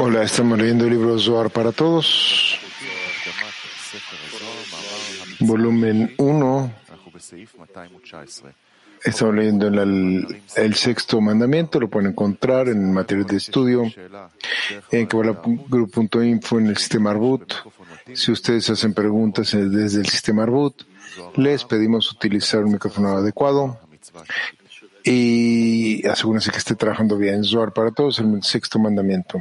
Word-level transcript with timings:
Hola, 0.00 0.24
estamos 0.24 0.58
leyendo 0.58 0.84
el 0.84 0.90
libro 0.90 1.16
Zohar 1.16 1.48
para 1.48 1.70
todos, 1.70 2.58
volumen 5.38 6.12
1. 6.18 6.72
Estamos 9.04 9.34
leyendo 9.36 9.68
el, 9.68 10.74
sexto 10.74 11.20
mandamiento, 11.20 11.78
lo 11.78 11.88
pueden 11.88 12.10
encontrar 12.10 12.66
en 12.66 12.92
material 12.92 13.28
de 13.28 13.36
estudio 13.36 13.84
en 14.90 15.06
Kabbalah.info 15.06 16.58
en 16.58 16.66
el 16.66 16.76
sistema 16.78 17.12
Arbut. 17.12 17.54
Si 18.12 18.32
ustedes 18.32 18.68
hacen 18.70 18.92
preguntas 18.92 19.52
desde 19.52 20.00
el 20.00 20.08
sistema 20.08 20.42
Arbut, 20.42 20.82
les 21.36 21.62
pedimos 21.62 22.10
utilizar 22.10 22.64
un 22.64 22.72
micrófono 22.72 23.18
adecuado 23.18 23.78
y 25.04 25.79
asegúrense 26.06 26.50
que 26.50 26.58
esté 26.58 26.74
trabajando 26.74 27.16
bien. 27.16 27.44
Zohar 27.44 27.72
para 27.72 27.90
todos, 27.90 28.18
el 28.18 28.42
sexto 28.42 28.78
mandamiento. 28.78 29.40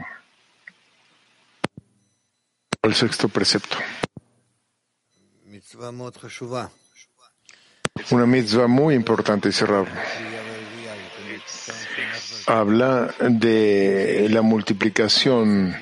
El 2.81 2.95
sexto 2.95 3.27
precepto. 3.29 3.77
Una 8.11 8.25
mitzvah 8.25 8.67
muy 8.67 8.95
importante, 8.95 9.51
cerrar. 9.51 9.87
Habla 12.47 13.13
de 13.19 14.27
la 14.31 14.41
multiplicación, 14.41 15.75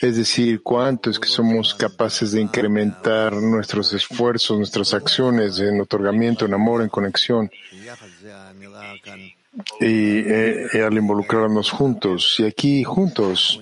es 0.00 0.16
decir, 0.16 0.62
cuánto 0.62 1.10
es 1.10 1.18
que 1.18 1.28
somos 1.28 1.74
capaces 1.74 2.32
de 2.32 2.40
incrementar 2.40 3.34
nuestros 3.34 3.92
esfuerzos, 3.92 4.56
nuestras 4.56 4.94
acciones 4.94 5.58
en 5.58 5.80
otorgamiento, 5.80 6.46
en 6.46 6.54
amor, 6.54 6.82
en 6.82 6.88
conexión. 6.88 7.50
Y, 9.80 10.20
eh, 10.20 10.82
al 10.86 10.96
involucrarnos 10.96 11.70
juntos, 11.70 12.36
y 12.38 12.44
aquí 12.44 12.84
juntos, 12.84 13.60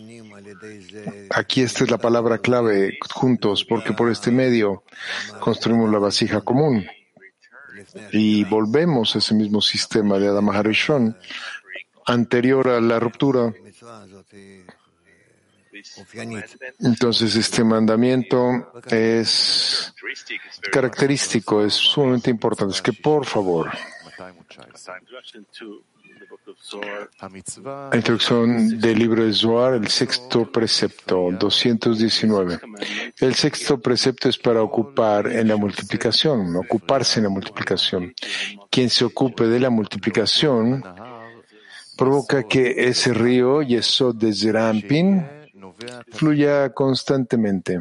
aquí 1.31 1.63
esta 1.63 1.85
es 1.85 1.91
la 1.91 1.99
palabra 1.99 2.39
clave, 2.39 2.99
juntos, 3.15 3.65
porque 3.65 3.93
por 3.93 4.11
este 4.11 4.31
medio 4.31 4.85
construimos 5.41 5.91
la 5.91 5.99
vasija 5.99 6.41
común 6.41 6.87
y 8.13 8.45
volvemos 8.45 9.15
a 9.15 9.19
ese 9.19 9.35
mismo 9.35 9.61
sistema 9.61 10.19
de 10.19 10.29
Adam 10.29 10.51
Harishon 10.51 11.17
anterior 12.07 12.69
a 12.69 12.81
la 12.81 13.01
ruptura. 13.01 13.53
Entonces, 16.81 17.37
este 17.37 17.65
mandamiento 17.65 18.73
es 18.89 19.95
característico, 20.73 21.65
es 21.65 21.75
sumamente 21.75 22.31
importante. 22.31 22.75
Es 22.75 22.83
que, 22.83 22.93
por 22.93 23.27
favor, 23.27 23.71
la 27.91 27.97
introducción 27.97 28.79
del 28.79 28.99
libro 28.99 29.25
de 29.25 29.33
Zohar, 29.33 29.75
el 29.75 29.89
sexto 29.89 30.51
precepto, 30.51 31.31
219. 31.33 32.61
El 33.19 33.35
sexto 33.35 33.79
precepto 33.81 34.29
es 34.29 34.39
para 34.39 34.63
ocupar 34.63 35.27
en 35.27 35.49
la 35.49 35.57
multiplicación, 35.57 36.57
ocuparse 36.57 37.21
en 37.21 37.25
la 37.25 37.31
multiplicación. 37.31 38.15
Quien 38.71 38.89
se 38.91 39.05
ocupe 39.05 39.47
de 39.47 39.61
la 39.61 39.71
multiplicación 39.71 40.83
provoca 41.97 42.45
que 42.45 42.89
ese 42.89 43.13
río, 43.13 43.63
Yesod 43.63 44.17
de 44.17 44.33
Zerampin, 44.33 45.27
fluya 46.13 46.73
constantemente 46.73 47.81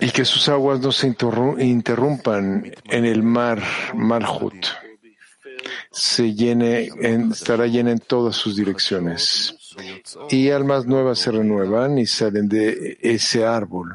y 0.00 0.10
que 0.10 0.24
sus 0.24 0.48
aguas 0.48 0.80
no 0.80 0.92
se 0.92 1.06
interrumpan 1.06 2.72
en 2.84 3.04
el 3.04 3.22
mar 3.22 3.62
Malhut. 3.94 4.66
Se 5.90 6.34
llene, 6.34 6.90
estará 7.32 7.66
llena 7.66 7.92
en 7.92 7.98
todas 7.98 8.36
sus 8.36 8.56
direcciones. 8.56 9.54
Y 10.30 10.50
almas 10.50 10.86
nuevas 10.86 11.18
se 11.18 11.30
renuevan 11.30 11.98
y 11.98 12.06
salen 12.06 12.48
de 12.48 12.98
ese 13.00 13.44
árbol. 13.46 13.94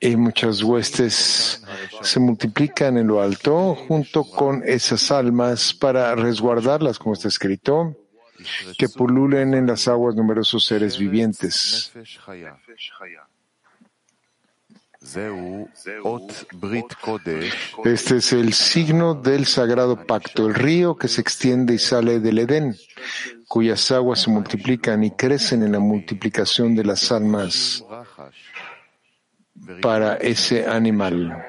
Y 0.00 0.16
muchas 0.16 0.62
huestes 0.62 1.62
se 2.00 2.20
multiplican 2.20 2.96
en 2.96 3.08
lo 3.08 3.20
alto 3.20 3.74
junto 3.74 4.24
con 4.24 4.62
esas 4.64 5.10
almas 5.10 5.74
para 5.74 6.14
resguardarlas, 6.14 6.98
como 6.98 7.14
está 7.14 7.28
escrito 7.28 7.96
que 8.78 8.88
pululen 8.88 9.54
en 9.54 9.66
las 9.66 9.88
aguas 9.88 10.14
numerosos 10.14 10.64
seres 10.64 10.98
vivientes. 10.98 11.92
Este 17.84 18.16
es 18.16 18.32
el 18.32 18.52
signo 18.52 19.14
del 19.14 19.46
sagrado 19.46 20.04
pacto, 20.04 20.46
el 20.46 20.54
río 20.54 20.96
que 20.96 21.06
se 21.08 21.20
extiende 21.20 21.74
y 21.74 21.78
sale 21.78 22.18
del 22.18 22.38
Edén, 22.40 22.76
cuyas 23.46 23.90
aguas 23.92 24.22
se 24.22 24.30
multiplican 24.30 25.04
y 25.04 25.12
crecen 25.12 25.62
en 25.62 25.72
la 25.72 25.78
multiplicación 25.78 26.74
de 26.74 26.84
las 26.84 27.12
almas 27.12 27.84
para 29.80 30.16
ese 30.16 30.66
animal. 30.66 31.44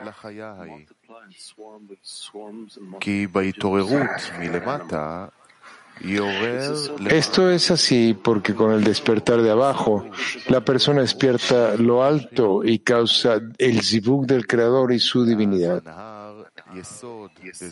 Esto 7.09 7.49
es 7.49 7.71
así 7.71 8.13
porque 8.13 8.53
con 8.53 8.71
el 8.71 8.83
despertar 8.83 9.41
de 9.41 9.51
abajo, 9.51 10.05
la 10.47 10.61
persona 10.61 11.01
despierta 11.01 11.75
lo 11.75 12.03
alto 12.03 12.63
y 12.63 12.79
causa 12.79 13.39
el 13.57 13.81
zibuk 13.81 14.25
del 14.25 14.45
Creador 14.45 14.91
y 14.93 14.99
su 14.99 15.25
divinidad. 15.25 15.83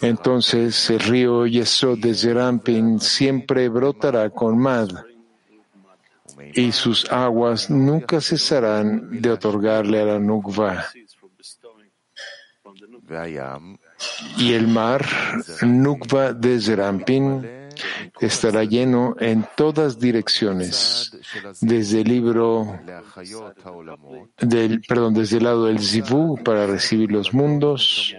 Entonces 0.01 0.89
el 0.89 0.99
río 0.99 1.45
Yesod 1.45 1.99
de 1.99 2.13
Zerampin 2.13 2.99
siempre 2.99 3.69
brotará 3.69 4.29
con 4.29 4.57
Mad 4.57 4.89
y 6.53 6.71
sus 6.71 7.11
aguas 7.11 7.69
nunca 7.69 8.21
cesarán 8.21 9.21
de 9.21 9.31
otorgarle 9.31 10.01
a 10.01 10.05
la 10.05 10.19
Nukva. 10.19 10.85
Y 14.37 14.53
el 14.53 14.67
mar, 14.67 15.05
Nukva 15.61 16.33
de 16.33 16.59
Zerampin, 16.59 17.64
estará 18.19 18.63
lleno 18.63 19.15
en 19.19 19.45
todas 19.55 19.99
direcciones, 19.99 21.11
desde 21.61 22.01
el 22.01 22.07
libro 22.07 22.79
del, 24.39 24.81
perdón, 24.81 25.13
desde 25.13 25.37
el 25.37 25.43
lado 25.43 25.65
del 25.65 25.79
Zivu 25.79 26.37
para 26.43 26.67
recibir 26.67 27.11
los 27.11 27.33
mundos 27.33 28.15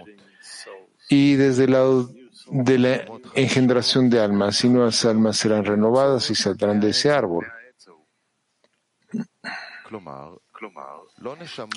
y 1.09 1.35
desde 1.35 1.65
el 1.65 1.71
lado 1.71 2.09
de 2.49 2.79
la 2.79 3.05
engendración 3.35 4.09
de 4.09 4.21
almas, 4.21 4.63
y 4.63 4.69
nuevas 4.69 5.03
almas 5.05 5.37
serán 5.37 5.65
renovadas 5.65 6.29
y 6.29 6.35
saldrán 6.35 6.79
de 6.79 6.89
ese 6.89 7.11
árbol. 7.11 7.45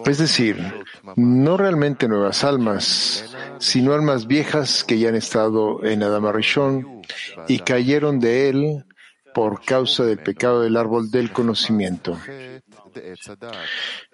Es 0.06 0.18
decir, 0.18 0.84
no 1.16 1.56
realmente 1.56 2.08
nuevas 2.08 2.44
almas, 2.44 3.34
sino 3.58 3.92
almas 3.92 4.26
viejas 4.26 4.84
que 4.84 4.98
ya 4.98 5.08
han 5.08 5.16
estado 5.16 5.84
en 5.84 6.02
Adama 6.02 6.32
Rishon 6.32 7.02
y 7.48 7.60
cayeron 7.60 8.20
de 8.20 8.48
él 8.48 8.84
por 9.34 9.64
causa 9.64 10.04
del 10.04 10.18
pecado 10.18 10.62
del 10.62 10.76
árbol 10.76 11.10
del 11.10 11.32
conocimiento. 11.32 12.16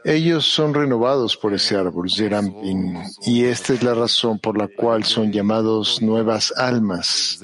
Ellos 0.05 0.47
son 0.47 0.75
renovados 0.75 1.37
por 1.37 1.55
ese 1.55 1.77
árbol, 1.77 2.11
Zerampin, 2.11 3.03
y 3.23 3.45
esta 3.45 3.73
es 3.73 3.83
la 3.83 3.95
razón 3.95 4.39
por 4.39 4.59
la 4.59 4.69
cual 4.69 5.05
son 5.05 5.33
llamados 5.33 6.03
nuevas 6.03 6.53
almas. 6.57 7.43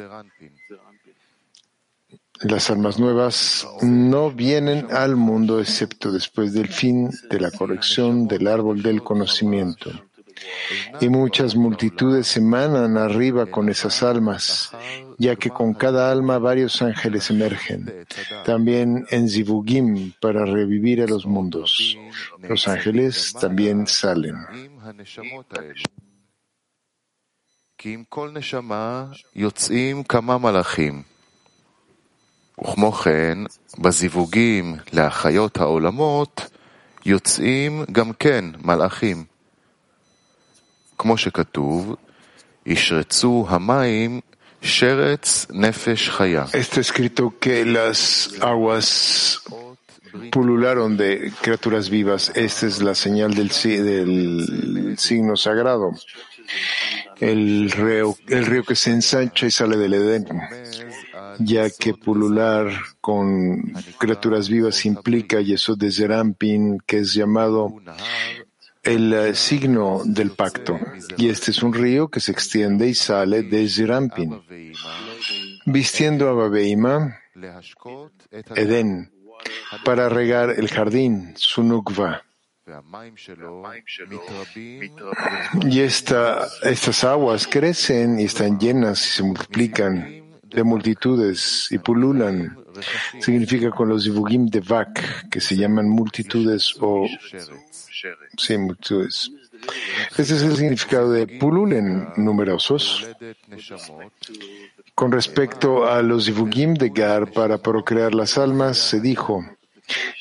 Las 2.42 2.70
almas 2.70 2.98
nuevas 2.98 3.66
no 3.82 4.30
vienen 4.30 4.88
al 4.90 5.16
mundo 5.16 5.60
excepto 5.60 6.10
después 6.10 6.52
del 6.52 6.68
fin 6.68 7.10
de 7.30 7.40
la 7.40 7.50
corrección 7.50 8.26
del 8.26 8.48
árbol 8.48 8.82
del 8.82 9.02
conocimiento. 9.02 9.90
Y 11.00 11.08
muchas 11.08 11.54
multitudes 11.54 12.36
emanan 12.36 12.96
arriba 12.96 13.46
con 13.46 13.68
esas 13.68 14.02
almas, 14.02 14.72
ya 15.18 15.36
que 15.36 15.50
con 15.50 15.74
cada 15.74 16.10
alma 16.10 16.38
varios 16.38 16.82
ángeles 16.82 17.30
emergen. 17.30 18.06
También 18.44 19.06
en 19.10 19.28
Zivugim 19.28 20.12
para 20.20 20.44
revivir 20.44 21.02
a 21.02 21.06
los 21.06 21.26
mundos. 21.26 21.96
Los 22.40 22.66
ángeles 22.66 23.34
también 23.40 23.86
salen. 23.86 24.36
וכמו 32.61 32.91
כן, 32.91 33.37
בזיווגים 33.77 34.75
להחיות 34.93 35.57
העולמות 35.57 36.41
יוצאים 37.05 37.83
גם 37.91 38.13
כן 38.13 38.45
מלאכים. 38.63 39.23
כמו 40.97 41.17
שכתוב, 41.17 41.95
ישרצו 42.65 43.45
המים 43.49 44.19
שרץ 44.61 45.47
נפש 45.49 46.09
חיה. 46.09 46.45
Está 46.53 46.81
escrito 46.81 47.33
que 47.39 47.63
las 47.65 48.31
aguas 48.41 49.39
pulularon 50.31 50.97
de 50.97 51.31
criaturas 51.41 51.89
vivas. 51.89 52.31
Esta 52.35 52.65
es 52.65 52.81
la 52.81 52.95
señal 52.95 53.33
del, 53.35 53.49
del 53.49 54.97
signo 54.97 55.35
sagrado. 55.35 55.91
el 57.19 57.71
río, 57.71 58.15
el 58.27 58.45
río 58.45 58.63
que 58.63 58.75
se 58.75 58.91
ensancha 58.91 59.45
y 59.45 59.51
sale 59.51 59.77
del 59.77 59.93
Edén, 59.93 60.25
ya 61.38 61.70
que 61.70 61.94
pulular 61.94 62.70
con 63.00 63.72
criaturas 63.98 64.48
vivas 64.48 64.84
implica 64.86 65.40
Yesod 65.40 65.78
de 65.78 65.90
Zerampin, 65.90 66.78
que 66.86 66.98
es 66.98 67.14
llamado 67.14 67.74
el 68.82 69.12
eh, 69.12 69.34
signo 69.34 70.02
del 70.04 70.30
pacto. 70.30 70.78
Y 71.16 71.28
este 71.28 71.50
es 71.50 71.62
un 71.62 71.72
río 71.72 72.08
que 72.08 72.20
se 72.20 72.32
extiende 72.32 72.88
y 72.88 72.94
sale 72.94 73.42
de 73.42 73.68
Zerampin, 73.68 74.42
vistiendo 75.66 76.28
a 76.28 76.32
Babeima, 76.32 77.18
Edén, 78.54 79.12
para 79.84 80.08
regar 80.08 80.50
el 80.50 80.68
jardín, 80.68 81.32
Sunukva. 81.36 82.24
Y 85.62 85.80
esta, 85.80 86.46
estas 86.62 87.04
aguas 87.04 87.46
crecen 87.46 88.20
y 88.20 88.24
están 88.24 88.58
llenas 88.58 89.04
y 89.04 89.10
se 89.10 89.22
multiplican 89.24 90.21
de 90.52 90.62
multitudes 90.64 91.68
y 91.70 91.78
pululan. 91.78 92.56
Significa 93.20 93.70
con 93.70 93.88
los 93.88 94.04
divugim 94.04 94.46
de 94.46 94.60
Vak, 94.60 95.28
que 95.28 95.40
se 95.40 95.56
llaman 95.56 95.88
multitudes 95.88 96.74
o 96.80 97.06
sí, 98.36 98.58
multitudes. 98.58 99.30
Ese 100.16 100.36
es 100.36 100.42
el 100.42 100.56
significado 100.56 101.12
de 101.12 101.26
pululen 101.26 102.08
numerosos. 102.16 103.06
Con 104.94 105.12
respecto 105.12 105.86
a 105.86 106.02
los 106.02 106.26
divugim 106.26 106.74
de 106.74 106.90
Gar 106.90 107.30
para 107.30 107.58
procrear 107.58 108.14
las 108.14 108.36
almas, 108.38 108.78
se 108.78 109.00
dijo, 109.00 109.44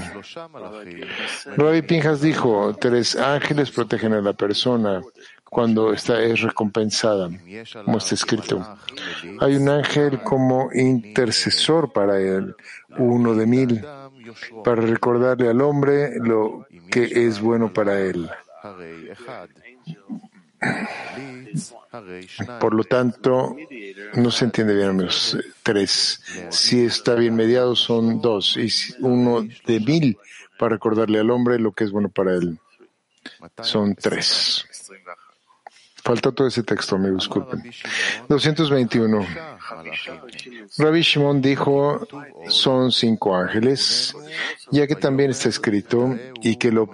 Rabbi 1.57 1.83
Pinjas 1.83 2.21
dijo, 2.21 2.75
tres 2.81 3.15
ángeles 3.17 3.71
protegen 3.71 4.15
a 4.15 4.21
la 4.21 4.33
persona 4.33 5.03
cuando 5.55 5.93
esta 5.93 6.21
es 6.21 6.41
recompensada, 6.41 7.31
como 7.85 7.99
está 7.99 8.17
escrito. 8.17 8.77
Hay 9.39 9.55
un 9.55 9.69
ángel 9.69 10.21
como 10.25 10.69
intercesor 10.75 11.93
para 11.93 12.19
él, 12.19 12.57
uno 12.99 13.37
de 13.37 13.47
mil, 13.47 13.87
para 14.65 14.83
recordarle 14.83 15.49
al 15.49 15.61
hombre 15.61 16.19
lo 16.19 16.67
que 16.91 17.05
es 17.05 17.41
bueno 17.41 17.73
para 17.73 18.01
él. 18.01 18.29
Por 22.59 22.75
lo 22.75 22.83
tanto, 22.83 23.55
no 24.15 24.31
se 24.33 24.47
entiende 24.47 24.75
bien, 24.75 24.89
amigos. 24.89 25.39
Tres. 25.63 26.21
Si 26.51 26.85
está 26.85 27.15
bien 27.15 27.37
mediado, 27.37 27.77
son 27.77 28.21
dos. 28.21 28.57
Y 28.57 28.69
uno 28.99 29.47
de 29.67 29.79
mil 29.79 30.19
para 30.59 30.75
recordarle 30.75 31.21
al 31.21 31.31
hombre 31.31 31.61
lo 31.61 31.71
que 31.71 31.85
es 31.85 31.93
bueno 31.93 32.09
para 32.09 32.35
él. 32.35 32.59
Son 33.63 33.95
tres. 33.95 34.67
Falta 36.05 36.33
todo 36.33 36.49
ese 36.49 36.63
texto, 36.63 36.99
me 36.99 37.11
disculpen. 37.11 37.63
221. 38.29 39.27
Rabbi 40.77 41.01
Shimon 41.01 41.41
dijo, 41.41 42.07
son 42.47 42.93
cinco 42.93 43.35
ángeles, 43.35 44.15
ya 44.71 44.87
que 44.87 44.97
también 44.97 45.31
está 45.31 45.49
escrito, 45.49 46.15
y 46.43 46.57
que 46.57 46.71
lo, 46.71 46.91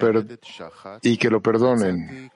y 1.02 1.16
que 1.16 1.28
lo 1.28 1.40
perdonen. 1.40 2.30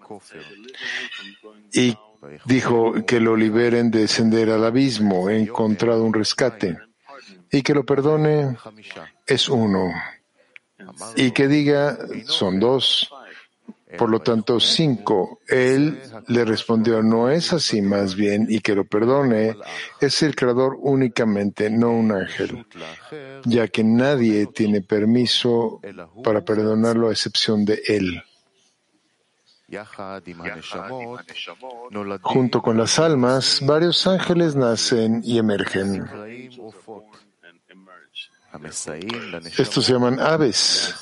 Y 1.72 1.96
dijo 2.44 2.94
que 3.06 3.20
lo 3.20 3.36
liberen 3.36 3.92
de 3.92 4.00
descender 4.00 4.50
al 4.50 4.64
abismo, 4.64 5.30
he 5.30 5.38
encontrado 5.38 6.02
un 6.02 6.12
rescate. 6.12 6.76
Y 7.52 7.62
que 7.62 7.72
lo 7.72 7.84
perdone 7.84 8.56
es 9.28 9.48
uno. 9.48 9.92
Y 11.14 11.30
que 11.30 11.46
diga, 11.46 11.96
son 12.26 12.58
dos 12.58 13.13
por 13.98 14.10
lo 14.10 14.20
tanto, 14.20 14.60
cinco. 14.60 15.40
Él 15.46 16.00
le 16.28 16.44
respondió, 16.44 17.02
no 17.02 17.30
es 17.30 17.52
así 17.52 17.82
más 17.82 18.14
bien, 18.14 18.46
y 18.48 18.60
que 18.60 18.74
lo 18.74 18.84
perdone, 18.84 19.56
es 20.00 20.22
el 20.22 20.34
creador 20.34 20.76
únicamente, 20.80 21.70
no 21.70 21.90
un 21.90 22.12
ángel, 22.12 22.66
ya 23.44 23.68
que 23.68 23.84
nadie 23.84 24.46
tiene 24.46 24.80
permiso 24.80 25.80
para 26.22 26.42
perdonarlo 26.42 27.08
a 27.08 27.12
excepción 27.12 27.64
de 27.64 27.82
él. 27.86 28.22
Junto 32.22 32.62
con 32.62 32.76
las 32.76 32.98
almas, 32.98 33.60
varios 33.64 34.06
ángeles 34.06 34.54
nacen 34.54 35.22
y 35.24 35.38
emergen. 35.38 36.06
Estos 39.58 39.84
se 39.84 39.92
llaman 39.92 40.20
aves 40.20 40.94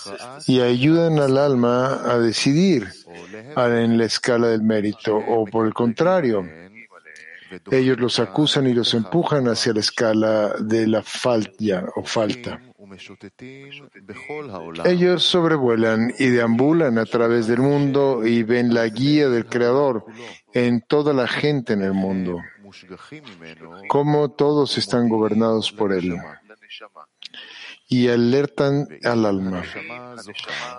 y 0.46 0.60
ayudan 0.60 1.18
al 1.18 1.36
alma 1.36 2.00
a 2.04 2.18
decidir 2.18 2.88
en 3.56 3.98
la 3.98 4.04
escala 4.04 4.48
del 4.48 4.62
mérito 4.62 5.16
o 5.16 5.44
por 5.44 5.66
el 5.66 5.74
contrario. 5.74 6.46
Ellos 7.70 8.00
los 8.00 8.18
acusan 8.18 8.66
y 8.66 8.72
los 8.72 8.94
empujan 8.94 9.46
hacia 9.48 9.74
la 9.74 9.80
escala 9.80 10.54
de 10.58 10.86
la 10.86 11.02
falta 11.02 11.84
o 11.96 12.02
falta. 12.02 12.60
Ellos 14.84 15.22
sobrevuelan 15.22 16.14
y 16.18 16.26
deambulan 16.28 16.98
a 16.98 17.04
través 17.04 17.46
del 17.46 17.58
mundo 17.58 18.24
y 18.24 18.42
ven 18.42 18.72
la 18.72 18.86
guía 18.86 19.28
del 19.28 19.46
Creador 19.46 20.04
en 20.54 20.80
toda 20.82 21.12
la 21.12 21.28
gente 21.28 21.74
en 21.74 21.82
el 21.82 21.92
mundo, 21.92 22.38
como 23.88 24.30
todos 24.30 24.78
están 24.78 25.08
gobernados 25.08 25.70
por 25.72 25.92
Él 25.92 26.14
y 27.92 28.08
alertan 28.08 28.88
al 29.04 29.26
alma. 29.26 29.62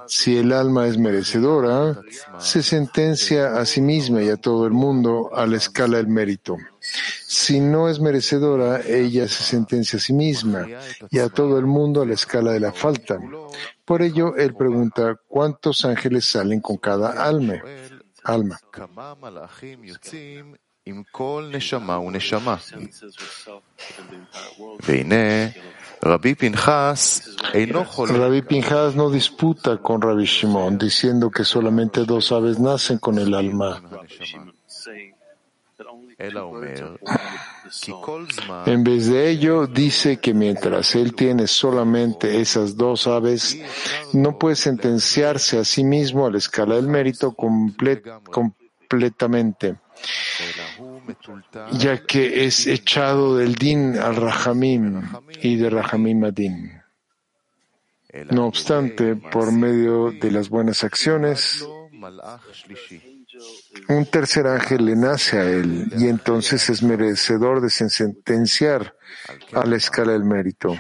Si 0.08 0.36
el 0.36 0.52
alma 0.52 0.88
es 0.88 0.98
merecedora, 0.98 2.02
se 2.40 2.64
sentencia 2.64 3.56
a 3.56 3.66
sí 3.66 3.82
misma 3.82 4.24
y 4.24 4.30
a 4.30 4.38
todo 4.38 4.66
el 4.66 4.74
mundo 4.74 5.30
a 5.32 5.46
la 5.46 5.58
escala 5.58 5.98
del 5.98 6.08
mérito. 6.08 6.58
Si 6.80 7.60
no 7.60 7.88
es 7.88 8.00
merecedora, 8.00 8.82
ella 8.82 9.28
se 9.28 9.44
sentencia 9.44 9.98
a 9.98 10.02
sí 10.02 10.14
misma 10.14 10.68
y 11.12 11.20
a 11.20 11.30
todo 11.30 11.60
el 11.60 11.68
mundo 11.68 12.02
a 12.02 12.06
la 12.08 12.16
escala 12.16 12.52
de 12.52 12.60
la 12.60 12.74
falta. 12.74 13.20
Por 13.86 14.02
ello, 14.02 14.36
él 14.36 14.56
pregunta, 14.56 15.16
¿cuántos 15.28 15.86
ángeles 15.86 16.26
salen 16.26 16.62
con 16.62 16.78
cada 16.78 17.24
alma? 17.24 17.62
alma. 18.24 18.60
Rabbi 26.04 26.36
Pinjas 28.42 28.96
no 28.96 29.10
disputa 29.10 29.78
con 29.78 30.02
Rabbi 30.02 30.26
Shimon 30.26 30.78
diciendo 30.78 31.32
que 31.32 31.46
solamente 31.46 32.04
dos 32.04 32.34
aves 32.34 32.60
nacen 32.60 32.98
con 32.98 33.18
el 33.18 33.34
alma. 33.34 33.82
En 38.66 38.84
vez 38.84 39.08
de 39.08 39.30
ello, 39.30 39.66
dice 39.66 40.18
que 40.18 40.34
mientras 40.34 40.94
él 40.96 41.16
tiene 41.16 41.48
solamente 41.48 42.42
esas 42.42 42.76
dos 42.76 43.08
aves, 43.08 43.58
no 44.12 44.38
puede 44.38 44.58
sentenciarse 44.58 45.58
a 45.58 45.64
sí 45.64 45.86
mismo 45.86 46.26
a 46.26 46.32
la 46.32 46.38
escala 46.38 46.76
del 46.76 46.88
mérito 46.88 47.34
completamente, 47.34 49.78
ya 51.74 52.04
que 52.06 52.46
es 52.46 52.68
echado 52.68 53.38
del 53.38 53.56
din 53.56 53.98
al 53.98 54.16
rahamim 54.16 55.02
y 55.42 55.56
de 55.58 55.70
rahamim 55.70 56.24
a 56.24 56.32
din. 56.32 56.84
No 58.30 58.46
obstante, 58.46 59.16
por 59.16 59.52
medio 59.52 60.12
de 60.12 60.32
las 60.32 60.50
buenas 60.50 60.84
acciones, 60.84 61.68
un 63.90 64.06
tercer 64.06 64.46
ángel 64.48 64.86
le 64.86 64.96
nace 64.96 65.40
a 65.40 65.50
él 65.50 65.92
y 65.98 66.08
entonces 66.08 66.70
es 66.70 66.84
merecedor 66.84 67.62
de 67.62 67.70
sentenciar 67.70 68.96
a 69.54 69.66
la 69.66 69.78
escala 69.78 70.12
del 70.14 70.24
mérito. 70.24 70.76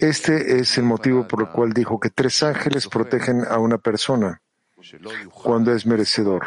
Este 0.00 0.58
es 0.58 0.78
el 0.78 0.84
motivo 0.84 1.26
por 1.26 1.42
el 1.42 1.48
cual 1.48 1.72
dijo 1.72 1.98
que 1.98 2.10
tres 2.10 2.42
ángeles 2.42 2.86
protegen 2.86 3.44
a 3.48 3.58
una 3.58 3.78
persona 3.78 4.40
cuando 5.32 5.72
es 5.72 5.86
merecedor, 5.86 6.44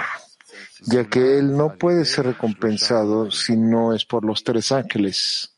ya 0.82 1.06
que 1.06 1.40
él 1.40 1.56
no 1.56 1.76
puede 1.76 2.06
ser 2.06 2.26
recompensado 2.28 3.32
si 3.32 3.56
no 3.56 3.94
es 3.94 4.06
por 4.06 4.26
los 4.26 4.44
tres 4.44 4.72
ángeles. 4.72 5.54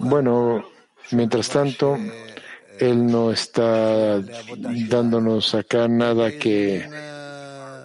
Bueno, 0.00 0.64
mientras 1.10 1.48
tanto, 1.48 1.98
él 2.78 3.06
no 3.06 3.32
está 3.32 4.20
dándonos 4.88 5.54
acá 5.54 5.88
nada 5.88 6.30
que 6.38 6.88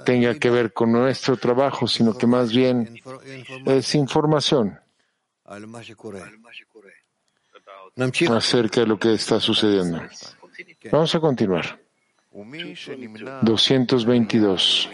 tenga 0.06 0.36
que 0.36 0.50
ver 0.50 0.74
con 0.74 0.92
nuestro 0.92 1.38
trabajo, 1.38 1.88
sino 1.88 2.18
que 2.18 2.28
más 2.28 2.52
bien 2.52 3.00
es 3.66 3.96
información 3.96 4.80
acerca 8.30 8.82
de 8.82 8.88
lo 8.88 9.00
que 9.00 9.14
está 9.14 9.40
sucediendo. 9.40 10.02
Vamos 10.92 11.16
a 11.16 11.20
continuar. 11.20 11.80
222. 13.42 14.89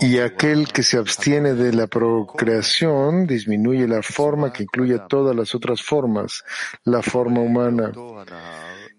Y 0.00 0.18
aquel 0.18 0.68
que 0.68 0.82
se 0.82 0.98
abstiene 0.98 1.54
de 1.54 1.72
la 1.72 1.86
procreación 1.86 3.26
disminuye 3.26 3.88
la 3.88 4.02
forma 4.02 4.52
que 4.52 4.64
incluye 4.64 4.98
todas 5.08 5.34
las 5.34 5.54
otras 5.54 5.82
formas, 5.82 6.44
la 6.84 7.02
forma 7.02 7.40
humana, 7.40 7.92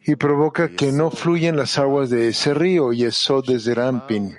y 0.03 0.15
provoca 0.15 0.69
que 0.69 0.91
no 0.91 1.11
fluyan 1.11 1.55
las 1.55 1.77
aguas 1.77 2.09
de 2.09 2.29
ese 2.29 2.53
río, 2.53 2.93
y 2.93 3.03
eso 3.03 3.41
desde 3.41 3.75
Rampin, 3.75 4.37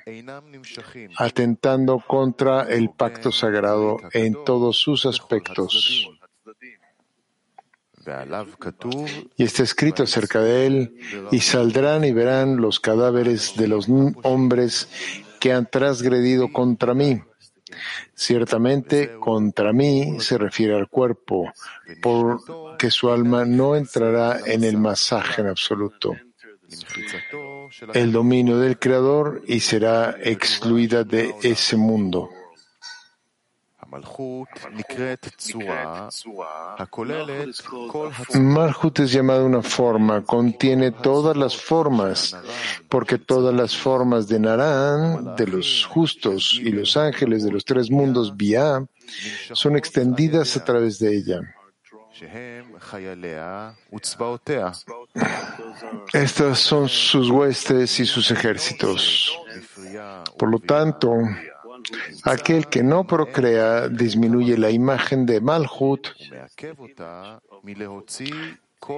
atentando 1.17 2.03
contra 2.05 2.63
el 2.63 2.91
pacto 2.91 3.31
sagrado 3.31 3.99
en 4.13 4.45
todos 4.45 4.79
sus 4.79 5.07
aspectos. 5.07 6.09
Y 9.37 9.45
está 9.45 9.63
escrito 9.63 10.03
acerca 10.03 10.41
de 10.41 10.67
él, 10.67 10.97
y 11.31 11.41
saldrán 11.41 12.05
y 12.05 12.13
verán 12.13 12.57
los 12.57 12.81
cadáveres 12.81 13.57
de 13.57 13.69
los 13.69 13.87
hombres 14.23 14.89
que 15.41 15.53
han 15.53 15.67
transgredido 15.67 16.53
contra 16.53 16.95
mí. 16.95 17.21
Ciertamente, 18.15 19.17
contra 19.19 19.73
mí 19.73 20.21
se 20.21 20.39
refiere 20.39 20.75
al 20.75 20.89
cuerpo, 20.89 21.51
porque 22.01 22.91
su 22.91 23.11
alma 23.11 23.45
no 23.45 23.77
entrará 23.77 24.41
en 24.45 24.65
el 24.65 24.77
masaje 24.79 25.41
en 25.41 25.49
absoluto, 25.49 26.15
el 27.95 28.13
dominio 28.13 28.59
del 28.59 28.79
Creador, 28.79 29.43
y 29.47 29.61
será 29.61 30.17
excluida 30.23 31.05
de 31.05 31.35
ese 31.43 31.77
mundo. 31.77 32.31
Malhut 38.35 39.01
es 39.01 39.13
llamada 39.13 39.45
una 39.45 39.63
forma, 39.63 40.25
contiene 40.25 40.93
todas 40.93 41.37
las 41.37 41.55
formas, 41.57 42.35
porque 42.89 43.19
todas 43.19 43.55
las 43.55 43.77
formas 43.77 44.29
de 44.29 44.41
Narán, 44.41 45.37
de 45.37 45.47
los 45.47 45.85
justos 45.85 46.59
y 46.59 46.71
los 46.71 46.97
ángeles 46.97 47.45
de 47.45 47.53
los 47.53 47.67
tres 47.67 47.91
mundos 47.91 48.35
Bia, 48.35 48.87
son 49.53 49.77
extendidas 49.77 50.57
a 50.57 50.65
través 50.65 50.99
de 50.99 51.15
ella. 51.15 51.41
Estas 56.13 56.59
son 56.59 56.89
sus 56.89 57.31
huestes 57.31 58.01
y 58.01 58.07
sus 58.07 58.31
ejércitos. 58.31 59.39
Por 60.39 60.51
lo 60.51 60.59
tanto, 60.59 61.13
Aquel 62.25 62.67
que 62.69 62.83
no 62.83 63.07
procrea 63.07 63.89
disminuye 63.89 64.57
la 64.57 64.71
imagen 64.71 65.27
de 65.27 65.41
Malhut 65.41 66.09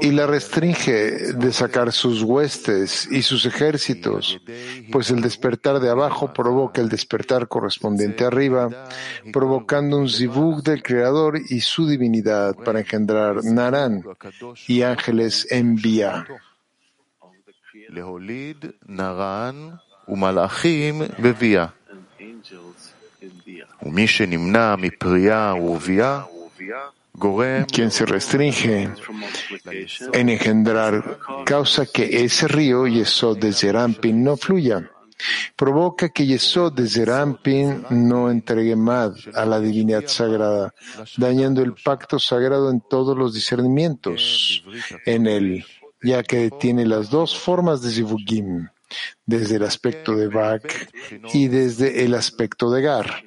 y 0.00 0.12
la 0.12 0.26
restringe 0.26 1.34
de 1.34 1.52
sacar 1.52 1.92
sus 1.92 2.22
huestes 2.22 3.06
y 3.10 3.22
sus 3.22 3.44
ejércitos, 3.44 4.40
pues 4.90 5.10
el 5.10 5.20
despertar 5.20 5.78
de 5.80 5.90
abajo 5.90 6.32
provoca 6.32 6.80
el 6.80 6.88
despertar 6.88 7.48
correspondiente 7.48 8.24
arriba, 8.24 8.70
provocando 9.32 9.98
un 9.98 10.08
zivug 10.08 10.62
del 10.62 10.82
Creador 10.82 11.38
y 11.48 11.60
su 11.60 11.86
divinidad 11.86 12.54
para 12.56 12.80
engendrar 12.80 13.44
Naran 13.44 14.02
y 14.66 14.82
ángeles 14.82 15.46
en 15.50 15.76
vía. 15.76 16.26
Quien 27.70 27.90
se 27.90 28.06
restringe 28.06 28.90
en 30.12 30.28
engendrar 30.28 31.18
causa 31.44 31.86
que 31.86 32.24
ese 32.24 32.48
río 32.48 32.86
Yesod 32.86 33.38
de 33.38 33.52
Zerampin 33.52 34.24
no 34.24 34.36
fluya. 34.36 34.90
Provoca 35.54 36.08
que 36.08 36.26
Yesod 36.26 36.72
de 36.72 36.88
Zerampin 36.88 37.84
no 37.90 38.30
entregue 38.30 38.74
más 38.74 39.12
a 39.32 39.44
la 39.46 39.60
divinidad 39.60 40.06
sagrada, 40.06 40.74
dañando 41.16 41.62
el 41.62 41.74
pacto 41.74 42.18
sagrado 42.18 42.70
en 42.70 42.80
todos 42.80 43.16
los 43.16 43.32
discernimientos 43.32 44.64
en 45.06 45.26
él, 45.26 45.64
ya 46.02 46.24
que 46.24 46.50
tiene 46.50 46.84
las 46.84 47.10
dos 47.10 47.38
formas 47.38 47.80
de 47.82 47.90
Zivugim 47.90 48.68
desde 49.26 49.56
el 49.56 49.64
aspecto 49.64 50.14
de 50.14 50.28
Bak 50.28 50.90
y 51.32 51.48
desde 51.48 52.04
el 52.04 52.14
aspecto 52.14 52.70
de 52.70 52.82
Gar. 52.82 53.24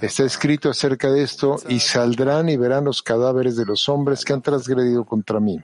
Está 0.00 0.24
escrito 0.24 0.70
acerca 0.70 1.10
de 1.10 1.22
esto, 1.22 1.56
y 1.68 1.78
saldrán 1.78 2.48
y 2.48 2.56
verán 2.56 2.84
los 2.84 3.02
cadáveres 3.02 3.56
de 3.56 3.64
los 3.64 3.88
hombres 3.88 4.24
que 4.24 4.32
han 4.32 4.42
transgredido 4.42 5.04
contra 5.04 5.38
mí. 5.38 5.60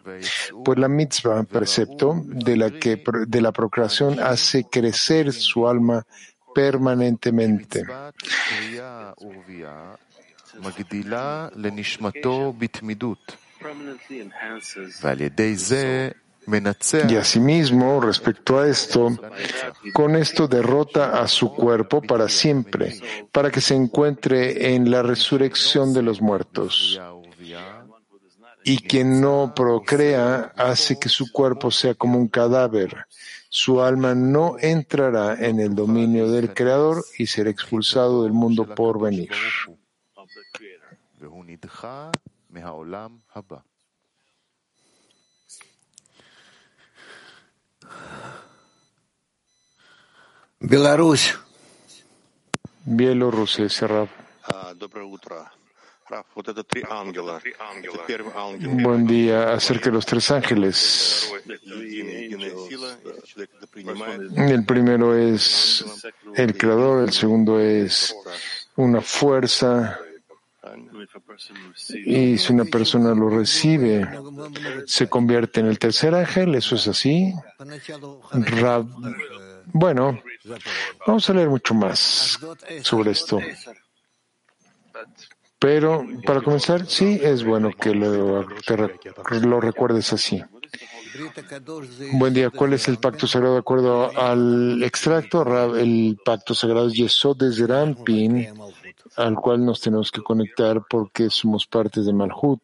Pues 0.65 0.79
la 0.79 0.89
mitzvah, 0.89 1.43
precepto, 1.43 2.23
de 2.25 2.57
la 2.57 2.71
que 2.71 3.03
de 3.27 3.41
la 3.41 3.53
procreación 3.53 4.21
hace 4.21 4.65
crecer 4.65 5.33
su 5.33 5.67
alma 5.67 6.07
permanentemente. 6.55 7.85
Y 17.09 17.17
asimismo, 17.17 18.01
respecto 18.01 18.59
a 18.59 18.67
esto, 18.67 19.11
con 19.93 20.17
esto 20.17 20.49
derrota 20.49 21.21
a 21.21 21.29
su 21.29 21.55
cuerpo 21.55 22.01
para 22.01 22.29
siempre, 22.29 22.99
para 23.31 23.51
que 23.51 23.61
se 23.61 23.75
encuentre 23.75 24.75
en 24.75 24.91
la 24.91 25.03
resurrección 25.03 25.93
de 25.93 26.03
los 26.03 26.23
muertos. 26.23 26.99
Y 28.65 28.79
quien 28.79 29.21
no 29.21 29.53
procrea 29.55 30.53
hace 30.57 30.99
que 30.99 31.09
su 31.09 31.31
cuerpo 31.33 31.71
sea 31.71 31.95
como 31.95 32.19
un 32.19 32.29
cadáver. 32.29 32.97
Su 33.51 33.83
alma 33.83 34.15
no 34.15 34.57
entrará 34.59 35.35
en 35.35 35.61
el 35.61 35.75
dominio 35.75 36.31
del 36.31 36.53
Creador 36.53 37.05
y 37.19 37.27
será 37.27 37.51
expulsado 37.51 38.25
del 38.25 38.33
mundo 38.33 38.75
por 38.75 39.01
venir. 39.01 39.31
Беларусь. 50.64 51.38
Bielorrusia, 52.86 53.68
Rab. 53.86 54.08
Buen 58.82 59.08
día. 59.08 59.54
Acerca 59.54 59.86
de 59.86 59.92
los 59.92 60.06
tres 60.06 60.32
ángeles. 60.32 61.34
El 64.36 64.66
primero 64.66 65.18
es 65.18 65.86
el 66.36 66.58
creador, 66.58 67.04
el 67.04 67.12
segundo 67.14 67.60
es 67.60 68.16
una 68.76 69.02
fuerza. 69.02 70.00
y 72.05 72.39
si 72.39 72.53
una 72.53 72.65
persona 72.65 73.15
lo 73.15 73.29
recibe, 73.31 74.09
se 74.87 75.09
convierte 75.09 75.61
en 75.61 75.67
el 75.67 75.79
tercer 75.79 76.15
ángel, 76.15 76.55
¿eso 76.55 76.77
es 76.77 76.89
así? 76.89 77.33
Rab, 78.33 78.87
bueno, 79.73 80.21
vamos 81.07 81.29
a 81.29 81.35
leer 81.35 81.49
mucho 81.49 81.75
más 81.75 82.39
sobre 82.83 83.11
esto. 83.13 83.39
Pero 85.59 86.07
para 86.25 86.41
comenzar, 86.41 86.87
sí 86.87 87.19
es 87.23 87.45
bueno 87.45 87.71
que 87.73 87.95
lo, 87.95 88.47
lo 89.43 89.61
recuerdes 89.61 90.13
así. 90.13 90.43
Buen 92.13 92.35
día. 92.35 92.51
¿Cuál 92.51 92.75
es 92.75 92.87
el 92.89 92.99
pacto 92.99 93.27
sagrado 93.27 93.55
de 93.55 93.61
acuerdo 93.61 94.17
al 94.17 94.83
extracto? 94.83 95.77
El 95.77 96.19
pacto 96.25 96.55
sagrado 96.55 96.89
es 96.89 96.95
Yesod 96.95 97.39
de 97.39 97.53
Zerampin, 97.53 98.49
al 99.17 99.35
cual 99.37 99.65
nos 99.65 99.81
tenemos 99.81 100.11
que 100.11 100.23
conectar 100.23 100.83
porque 100.89 101.31
somos 101.31 101.67
parte 101.67 102.03
de 102.03 102.13
Malhut. 102.13 102.63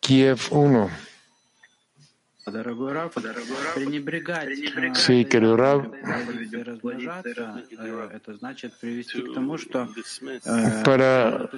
Kiev 0.00 0.40
1. 0.50 0.90
Sí, 4.94 5.24
querido 5.24 5.56
Rab. 5.56 5.90
Para 10.84 11.50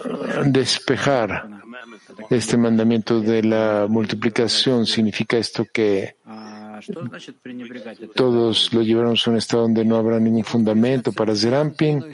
despejar 0.46 1.46
este 2.30 2.56
mandamiento 2.56 3.20
de 3.20 3.42
la 3.42 3.86
multiplicación, 3.86 4.86
significa 4.86 5.36
esto 5.36 5.66
que 5.70 6.16
todos 8.14 8.72
lo 8.72 8.82
llevaron 8.82 9.16
a 9.16 9.30
un 9.30 9.36
estado 9.36 9.62
donde 9.62 9.84
no 9.84 9.96
habrá 9.96 10.18
ningún 10.18 10.44
fundamento 10.44 11.12
para 11.12 11.34
Zerampin. 11.34 12.04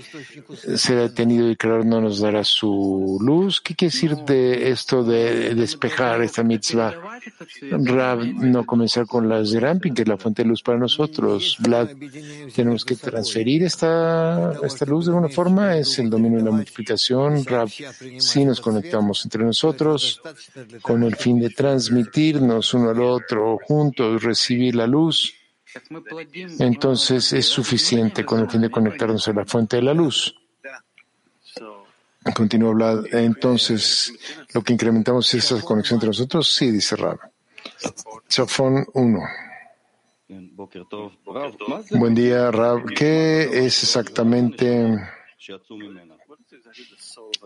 Será 0.76 1.02
detenido 1.02 1.50
y 1.50 1.56
Creador 1.56 1.87
no 1.87 2.00
nos 2.00 2.21
dará 2.21 2.44
su 2.44 3.18
luz. 3.21 3.61
¿Qué 3.61 3.75
quiere 3.75 3.92
decir 3.92 4.16
de 4.16 4.71
esto 4.71 5.04
de 5.04 5.54
despejar 5.54 6.23
esta 6.23 6.42
mitzvah? 6.42 6.94
Rab, 7.71 8.25
no 8.25 8.64
comenzar 8.64 9.06
con 9.06 9.28
la 9.28 9.44
Zerampin, 9.44 9.94
que 9.94 10.02
es 10.02 10.09
la 10.09 10.16
fuente 10.16 10.42
de 10.42 10.49
luz 10.49 10.62
para 10.62 10.78
nosotros. 10.78 11.56
Vlad, 11.61 11.90
tenemos 12.54 12.85
que 12.85 12.97
transferir 12.97 13.62
esta, 13.62 14.52
esta 14.62 14.85
luz 14.87 15.06
de 15.06 15.12
alguna 15.12 15.28
forma. 15.28 15.76
Es 15.76 15.99
el 15.99 16.11
dominio 16.11 16.38
de 16.38 16.44
la 16.44 16.50
multiplicación. 16.50 17.44
Rab, 17.44 17.68
si 18.18 18.44
nos 18.44 18.61
conectamos 18.61 19.25
entre 19.25 19.44
nosotros 19.44 20.21
con 20.83 21.02
el 21.02 21.16
fin 21.16 21.40
de 21.40 21.50
transmitirnos 21.50 22.75
uno 22.75 22.90
al 22.90 23.00
otro 23.00 23.59
juntos, 23.66 24.23
recibir 24.23 24.53
la 24.73 24.87
luz, 24.87 25.34
entonces 26.58 27.32
es 27.32 27.46
suficiente 27.46 28.25
con 28.25 28.40
el 28.40 28.50
fin 28.50 28.61
de 28.61 28.70
conectarnos 28.70 29.26
a 29.28 29.32
la 29.32 29.44
fuente 29.44 29.76
de 29.76 29.82
la 29.82 29.94
luz. 29.94 30.34
Continúa 32.34 32.70
hablar. 32.70 33.04
Entonces, 33.12 34.12
lo 34.54 34.62
que 34.62 34.73
incrementamos 34.73 35.32
es 35.34 35.44
esa 35.44 35.61
conexión 35.62 35.96
entre 35.96 36.08
nosotros. 36.08 36.54
Sí, 36.54 36.70
dice 36.70 36.96
Rab. 36.96 37.18
Chafón 38.28 38.87
1. 38.94 39.20
Buen 41.90 42.14
día, 42.14 42.50
Rab. 42.50 42.87
¿Qué 42.96 43.66
es 43.66 43.82
exactamente 43.82 44.96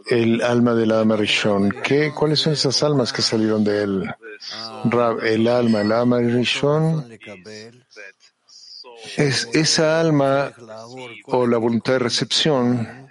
el 0.06 0.42
alma 0.42 0.74
de 0.74 0.86
la 0.86 1.04
Rishon? 1.04 1.70
¿Qué, 1.82 2.12
¿Cuáles 2.14 2.40
son 2.40 2.52
esas 2.52 2.82
almas 2.82 3.12
que 3.12 3.22
salieron 3.22 3.64
de 3.64 3.82
él? 3.82 4.14
Rab, 4.84 5.24
el 5.24 5.48
alma, 5.48 5.80
el 5.80 5.92
alma 5.92 6.18
Rishon, 6.18 7.18
es 9.16 9.48
esa 9.52 10.00
alma 10.00 10.52
o 11.26 11.46
la 11.46 11.58
voluntad 11.58 11.94
de 11.94 11.98
recepción 12.00 13.08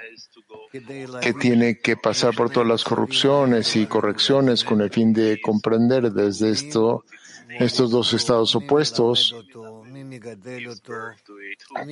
que 1.22 1.34
tiene 1.34 1.80
que 1.80 1.96
pasar 1.98 2.36
por 2.36 2.50
todas 2.50 2.68
las 2.68 2.84
corrupciones 2.84 3.76
y 3.76 3.86
correcciones 3.86 4.64
con 4.64 4.82
el 4.82 4.90
fin 4.90 5.14
de 5.14 5.40
comprender 5.42 6.12
desde 6.12 6.52
esto 6.52 7.04
estos 7.50 7.90
dos 7.90 8.14
estados 8.14 8.56
opuestos, 8.56 9.36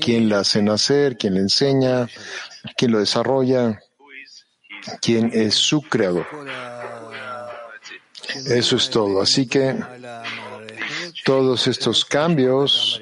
quién 0.01 0.29
la 0.29 0.39
hace 0.39 0.61
nacer, 0.61 1.17
quién 1.17 1.35
le 1.35 1.39
enseña, 1.41 2.07
quién 2.77 2.91
lo 2.91 2.99
desarrolla, 2.99 3.79
quién 5.01 5.31
es 5.33 5.55
su 5.55 5.81
creador. 5.81 6.27
Eso 8.47 8.75
es 8.75 8.89
todo. 8.89 9.21
Así 9.21 9.47
que 9.47 9.75
todos 11.23 11.67
estos 11.67 12.05
cambios 12.05 13.01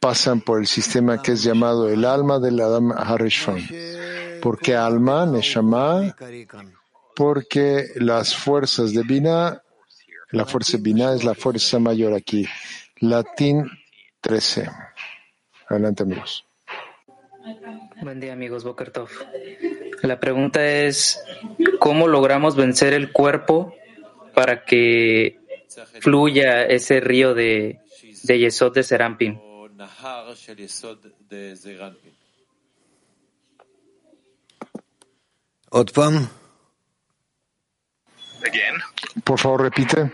pasan 0.00 0.40
por 0.40 0.60
el 0.60 0.66
sistema 0.66 1.20
que 1.20 1.32
es 1.32 1.42
llamado 1.42 1.88
el 1.88 2.04
alma 2.04 2.38
del 2.38 2.60
Adam 2.60 2.92
Harishon. 2.92 3.66
¿Por 4.40 4.58
qué 4.58 4.76
alma, 4.76 5.26
Neshama? 5.26 6.14
Porque 7.14 7.88
las 7.96 8.34
fuerzas 8.36 8.92
de 8.92 9.02
Bina, 9.02 9.62
la 10.30 10.44
fuerza 10.44 10.76
Bina 10.80 11.14
es 11.14 11.24
la 11.24 11.34
fuerza 11.34 11.78
mayor 11.78 12.12
aquí. 12.14 12.46
Latín 13.00 13.68
13. 14.20 14.70
Adelante, 15.68 16.02
amigos. 16.02 16.44
Buen 18.02 18.20
día, 18.20 18.32
amigos. 18.32 18.64
Boker 18.64 18.92
La 20.02 20.20
pregunta 20.20 20.64
es, 20.64 21.22
¿cómo 21.78 22.08
logramos 22.08 22.56
vencer 22.56 22.92
el 22.92 23.12
cuerpo 23.12 23.74
para 24.34 24.64
que 24.64 25.40
fluya 26.00 26.64
ese 26.64 27.00
río 27.00 27.34
de, 27.34 27.80
de 28.22 28.38
Yesod 28.38 28.74
de 28.74 28.82
Serampim? 28.82 29.38
Por 39.24 39.38
favor, 39.38 39.62
repite. 39.62 40.10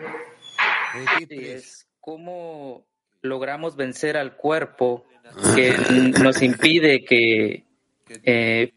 ¿Cómo 2.01 2.87
logramos 3.23 3.77
vencer 3.77 4.17
al 4.17 4.37
cuerpo 4.37 5.07
que 5.55 5.77
nos 6.21 6.43
impide 6.43 7.05
que, 7.05 7.65
eh, 8.25 8.73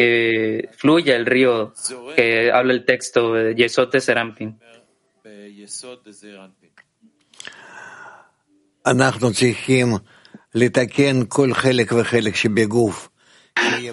que 0.00 0.70
fluya 0.72 1.14
el 1.14 1.26
río 1.26 1.74
que 2.16 2.50
habla 2.50 2.72
el 2.72 2.86
texto 2.86 3.34
de 3.34 3.54
Yesod 3.54 3.94
Serampin. 3.98 4.58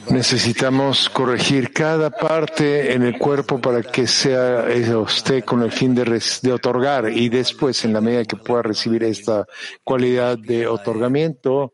Necesitamos 0.09 1.09
corregir 1.09 1.73
cada 1.73 2.09
parte 2.09 2.93
en 2.93 3.03
el 3.03 3.17
cuerpo 3.19 3.59
para 3.59 3.81
que 3.81 4.07
sea 4.07 4.65
eh, 4.69 4.95
usted 4.95 5.43
con 5.43 5.61
el 5.61 5.73
fin 5.73 5.93
de, 5.93 6.53
otorgar 6.53 7.11
y 7.11 7.27
después, 7.27 7.83
en 7.83 7.91
la 7.91 7.99
medida 7.99 8.23
que 8.23 8.37
pueda 8.37 8.61
recibir 8.61 9.03
esta 9.03 9.45
cualidad 9.83 10.37
de 10.37 10.67
otorgamiento, 10.67 11.73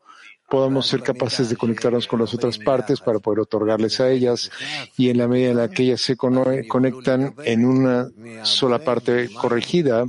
podamos 0.49 0.87
ser 0.87 1.01
capaces 1.01 1.49
de 1.49 1.55
conectarnos 1.55 2.07
con 2.07 2.19
las 2.19 2.33
otras 2.33 2.57
partes 2.57 3.01
para 3.01 3.19
poder 3.19 3.39
otorgarles 3.39 3.99
a 3.99 4.09
ellas 4.09 4.51
y 4.97 5.09
en 5.09 5.17
la 5.17 5.27
medida 5.27 5.51
en 5.51 5.57
la 5.57 5.69
que 5.69 5.83
ellas 5.83 6.01
se 6.01 6.15
conectan 6.15 7.33
en 7.43 7.65
una 7.65 8.09
sola 8.43 8.79
parte 8.79 9.29
corregida, 9.33 10.05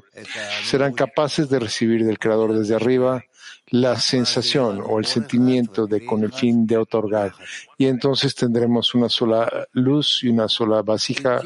serán 0.65 0.93
capaces 0.93 1.49
de 1.49 1.61
recibir 1.61 2.05
del 2.05 2.19
Creador 2.19 2.59
desde 2.59 2.75
arriba 2.75 3.25
la 3.71 3.99
sensación 3.99 4.83
o 4.85 4.99
el 4.99 5.07
sentimiento 5.07 5.87
de 5.87 6.05
con 6.05 6.23
el 6.23 6.33
fin 6.33 6.67
de 6.67 6.77
otorgar. 6.77 7.33
Y 7.79 7.87
entonces 7.87 8.35
tendremos 8.35 8.95
una 8.95 9.09
sola 9.09 9.67
luz 9.73 10.21
y 10.23 10.29
una 10.29 10.49
sola 10.49 10.83
vasija 10.83 11.41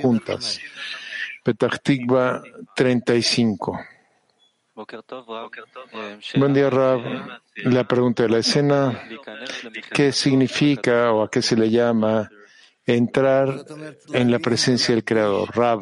juntas. 0.00 0.60
Petah 1.42 1.68
35. 2.74 3.80
Buen 6.34 6.52
día, 6.52 6.68
Rab. 6.68 7.00
La 7.56 7.84
pregunta 7.84 8.24
de 8.24 8.28
la 8.28 8.38
escena, 8.38 9.08
¿qué 9.92 10.10
significa 10.10 11.12
o 11.12 11.22
a 11.22 11.30
qué 11.30 11.42
se 11.42 11.56
le 11.56 11.70
llama 11.70 12.28
entrar 12.84 13.64
en 14.12 14.32
la 14.32 14.40
presencia 14.40 14.92
del 14.92 15.04
Creador? 15.04 15.48
Rab. 15.54 15.80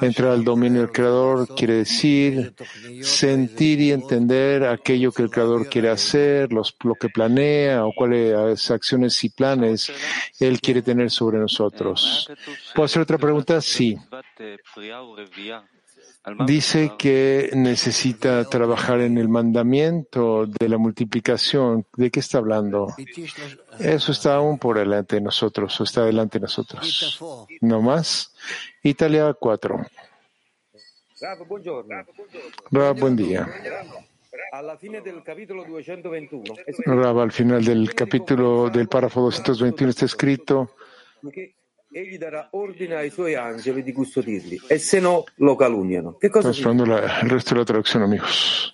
Entrar 0.00 0.32
al 0.32 0.42
dominio 0.42 0.80
del 0.80 0.90
Creador 0.90 1.54
quiere 1.54 1.74
decir 1.74 2.54
sentir 3.02 3.80
y 3.80 3.92
entender 3.92 4.64
aquello 4.64 5.12
que 5.12 5.22
el 5.22 5.30
Creador 5.30 5.68
quiere 5.68 5.90
hacer, 5.90 6.52
los, 6.52 6.76
lo 6.82 6.96
que 6.96 7.08
planea 7.08 7.84
o 7.86 7.92
cuáles 7.94 8.68
acciones 8.72 9.22
y 9.22 9.28
planes 9.28 9.92
Él 10.40 10.60
quiere 10.60 10.82
tener 10.82 11.08
sobre 11.10 11.38
nosotros. 11.38 12.28
¿Puedo 12.74 12.86
hacer 12.86 13.02
otra 13.02 13.18
pregunta? 13.18 13.60
Sí 13.60 13.96
dice 16.46 16.92
que 16.98 17.50
necesita 17.54 18.44
trabajar 18.44 19.00
en 19.00 19.18
el 19.18 19.28
mandamiento 19.28 20.46
de 20.46 20.68
la 20.68 20.78
multiplicación. 20.78 21.86
¿De 21.96 22.10
qué 22.10 22.20
está 22.20 22.38
hablando? 22.38 22.94
Eso 23.78 24.12
está 24.12 24.36
aún 24.36 24.58
por 24.58 24.78
delante 24.78 25.16
de 25.16 25.22
nosotros, 25.22 25.80
o 25.80 25.84
está 25.84 26.04
delante 26.04 26.38
de 26.38 26.42
nosotros. 26.42 27.18
¿No 27.60 27.80
más? 27.80 28.34
Italia 28.82 29.34
4. 29.34 29.86
Rab, 32.70 32.98
buen 32.98 33.16
día. 33.16 33.46
Rab, 34.52 34.70
al 37.18 37.32
final 37.32 37.64
del 37.64 37.94
capítulo 37.94 38.70
del 38.70 38.88
párrafo 38.88 39.22
221 39.22 39.90
está 39.90 40.06
escrito 40.06 40.70
e 46.22 46.30
cosa 46.30 46.50
Estamos 46.50 46.86
la, 46.86 47.20
el 47.20 47.30
resto 47.30 47.54
de 47.54 47.60
la 47.60 47.64
traducción, 47.64 48.02
amigos. 48.04 48.72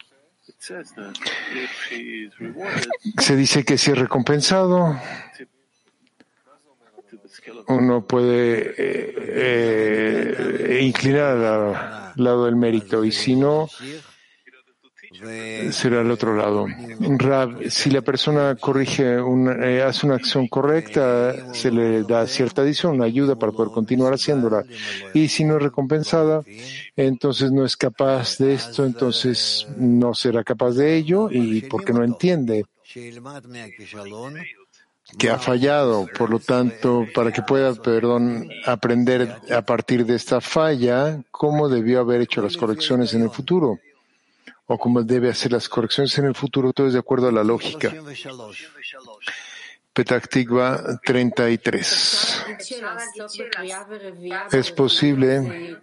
Se 3.18 3.37
dice 3.37 3.64
que 3.64 3.79
si 3.79 3.92
es 3.92 3.98
recompensado, 3.98 5.00
uno 7.68 8.07
puede 8.07 8.74
eh, 8.76 9.14
eh, 10.68 10.81
inclinar 10.83 11.37
al 11.37 12.12
lado 12.16 12.46
del 12.46 12.57
mérito 12.57 13.05
y 13.05 13.12
si 13.12 13.37
no, 13.37 13.68
será 15.72 16.00
al 16.00 16.11
otro 16.11 16.37
lado. 16.37 16.66
Rab, 17.00 17.70
si 17.70 17.90
la 17.90 18.02
persona 18.02 18.57
corrige, 18.57 19.20
una, 19.20 19.52
eh, 19.66 19.83
hace 19.83 20.07
una 20.07 20.16
acción 20.16 20.48
correcta, 20.48 21.52
se 21.55 21.70
le 21.70 22.02
da 22.02 22.26
cierta 22.26 22.62
adición, 22.62 22.96
una 22.96 23.05
ayuda 23.05 23.37
para 23.37 23.52
poder 23.52 23.72
continuar 23.72 24.14
haciéndola. 24.14 24.64
Y 25.14 25.29
si 25.29 25.44
no 25.44 25.57
es 25.57 25.62
recompensada, 25.62 26.42
entonces 26.96 27.52
no 27.52 27.64
es 27.64 27.76
capaz 27.76 28.38
de 28.38 28.55
esto, 28.55 28.85
entonces 28.85 29.66
no 29.76 30.14
será 30.14 30.44
capaz 30.44 30.72
de 30.72 30.96
ello 30.96 31.29
y 31.31 31.62
porque 31.62 31.92
no 31.92 32.02
entiende 32.02 32.64
que 35.18 35.31
ha 35.31 35.38
fallado. 35.38 36.07
Por 36.16 36.31
lo 36.31 36.38
tanto, 36.38 37.07
para 37.14 37.33
que 37.33 37.42
pueda, 37.42 37.74
perdón, 37.74 38.48
aprender 38.64 39.37
a 39.50 39.62
partir 39.62 40.05
de 40.05 40.16
esta 40.16 40.40
falla, 40.40 41.22
cómo 41.31 41.68
debió 41.68 42.00
haber 42.00 42.22
hecho 42.22 42.42
las 42.42 42.57
correcciones 42.57 43.14
en 43.14 43.22
el 43.22 43.31
futuro 43.31 43.79
o 44.66 44.79
cómo 44.79 45.02
debe 45.02 45.31
hacer 45.31 45.52
las 45.52 45.68
correcciones 45.68 46.16
en 46.18 46.26
el 46.26 46.35
futuro, 46.35 46.72
todo 46.72 46.88
es 46.88 46.92
de 46.92 46.98
acuerdo 46.98 47.29
a 47.29 47.33
la 47.33 47.44
lógica. 47.44 47.94
Petaktigva 49.92 51.00
33. 51.02 52.44
Es 54.52 54.70
posible 54.72 55.79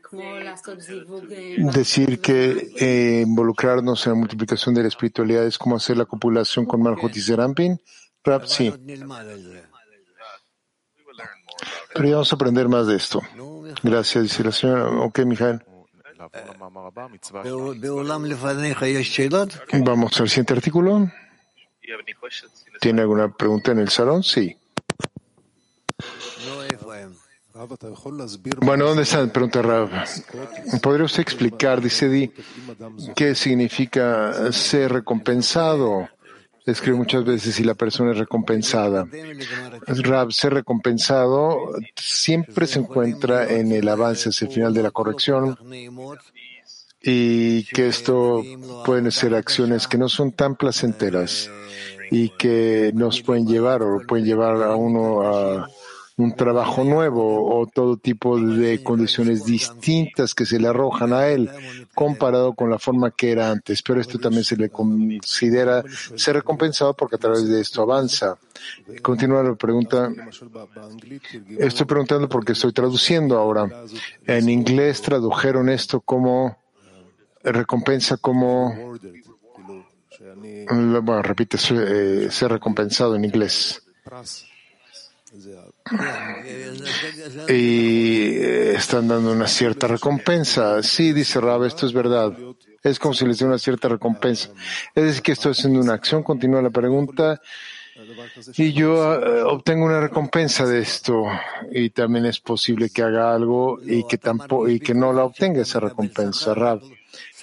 decir 1.74 2.22
que 2.22 2.74
eh, 2.78 3.24
involucrarnos 3.26 4.06
en 4.06 4.14
la 4.14 4.20
multiplicación 4.20 4.76
de 4.76 4.84
la 4.84 4.90
espiritualidad 4.90 5.48
es 5.48 5.58
como 5.58 5.78
hacer 5.78 5.98
la 5.98 6.06
copulación 6.06 6.66
con 6.66 6.84
Malhut 6.84 7.16
y 7.16 7.22
Serampin. 7.22 7.82
Rap, 8.24 8.46
sí. 8.46 8.72
Pero 11.94 12.08
ya 12.08 12.14
vamos 12.14 12.32
a 12.32 12.36
aprender 12.36 12.70
más 12.70 12.86
de 12.86 12.96
esto. 12.96 13.22
Gracias, 13.82 14.24
dice 14.24 14.44
la 14.44 14.52
señora. 14.52 14.90
Ok, 14.90 15.20
Mijael. 15.26 15.64
Vamos 19.84 20.20
al 20.20 20.30
siguiente 20.30 20.54
artículo. 20.54 21.12
¿Tiene 22.80 23.02
alguna 23.02 23.32
pregunta 23.34 23.72
en 23.72 23.80
el 23.80 23.90
salón? 23.90 24.24
Sí. 24.24 24.56
Bueno, 28.62 28.86
¿dónde 28.86 29.04
está? 29.04 29.32
Pregunta 29.32 29.62
Rav. 29.62 29.90
¿Podría 30.82 31.06
usted 31.06 31.22
explicar, 31.22 31.82
dice 31.82 32.10
Di, 32.10 32.32
qué 33.16 33.36
significa 33.36 34.52
ser 34.52 34.92
recompensado? 34.94 36.10
Escribe 36.66 36.98
muchas 36.98 37.26
veces 37.26 37.56
si 37.56 37.64
la 37.64 37.74
persona 37.74 38.12
es 38.12 38.18
recompensada. 38.18 39.06
Ser 40.30 40.54
recompensado 40.54 41.58
siempre 41.96 42.68
se 42.68 42.80
encuentra 42.80 43.52
en 43.52 43.72
el 43.72 43.88
avance 43.90 44.30
hacia 44.30 44.48
el 44.48 44.54
final 44.54 44.74
de 44.74 44.84
la 44.84 44.92
corrección 44.92 45.58
y 47.02 47.66
que 47.66 47.88
esto 47.88 48.42
pueden 48.86 49.12
ser 49.12 49.36
acciones 49.36 49.90
que 49.90 49.98
no 49.98 50.08
son 50.08 50.32
tan 50.32 50.56
placenteras 50.56 51.50
y 52.10 52.30
que 52.30 52.92
nos 52.94 53.22
pueden 53.22 53.46
llevar 53.46 53.84
o 53.84 54.00
pueden 54.08 54.26
llevar 54.26 54.64
a 54.64 54.76
uno 54.76 55.22
a 55.22 55.70
un 56.18 56.36
trabajo 56.36 56.84
nuevo 56.84 57.60
o 57.60 57.66
todo 57.66 57.98
tipo 57.98 58.40
de 58.40 58.84
condiciones 58.84 59.46
distintas 59.46 60.36
que 60.36 60.46
se 60.46 60.60
le 60.60 60.68
arrojan 60.68 61.12
a 61.14 61.28
él 61.28 61.50
comparado 61.96 62.54
con 62.54 62.70
la 62.70 62.78
forma 62.78 63.12
que 63.12 63.32
era 63.32 63.50
antes. 63.50 63.82
Pero 63.82 64.00
esto 64.00 64.20
también 64.20 64.44
se 64.44 64.56
le 64.56 64.70
considera 64.70 65.84
ser 66.16 66.36
recompensado 66.36 66.94
porque 66.94 67.16
a 67.16 67.20
través 67.20 67.48
de 67.48 67.62
esto 67.62 67.82
avanza. 67.82 68.38
Continúa 69.02 69.44
la 69.44 69.56
pregunta. 69.56 70.12
Estoy 71.58 71.86
preguntando 71.86 72.30
porque 72.30 72.54
estoy 72.54 72.72
traduciendo 72.74 73.38
ahora. 73.38 73.68
En 74.28 74.50
inglés 74.50 75.02
tradujeron 75.02 75.70
esto 75.70 76.00
como 76.00 76.58
recompensa 77.44 78.18
como 78.18 78.94
bueno, 81.02 81.22
repite, 81.22 81.58
eh, 81.72 82.32
ser 82.32 82.52
recompensado 82.52 83.16
en 83.16 83.26
inglés. 83.26 83.82
Y 87.50 88.36
eh, 88.38 88.74
están 88.76 89.08
dando 89.08 89.32
una 89.32 89.48
cierta 89.48 89.88
recompensa. 89.88 90.82
Sí, 90.82 91.12
dice 91.12 91.42
Rab, 91.42 91.64
esto 91.66 91.86
es 91.86 91.94
verdad. 91.94 92.34
Es 92.82 93.00
como 93.00 93.14
si 93.14 93.26
les 93.26 93.38
diera 93.38 93.50
una 93.50 93.60
cierta 93.60 93.88
recompensa. 93.88 94.50
Es 94.96 95.04
decir, 95.04 95.22
que 95.22 95.32
estoy 95.34 95.52
haciendo 95.52 95.80
una 95.80 95.94
acción, 95.94 96.24
continúa 96.24 96.62
la 96.62 96.70
pregunta, 96.70 97.42
y 98.58 98.74
yo 98.74 99.14
eh, 99.14 99.44
obtengo 99.44 99.86
una 99.86 100.02
recompensa 100.02 100.66
de 100.66 100.80
esto. 100.80 101.26
Y 101.72 101.92
también 101.92 102.26
es 102.26 102.40
posible 102.40 102.90
que 102.90 103.04
haga 103.04 103.34
algo 103.34 103.80
y 103.82 104.06
que 104.08 104.18
tampoco, 104.18 104.68
y 104.68 104.80
que 104.80 104.94
no 104.94 105.14
la 105.14 105.24
obtenga 105.24 105.62
esa 105.62 105.80
recompensa, 105.80 106.54
Rab. 106.54 106.82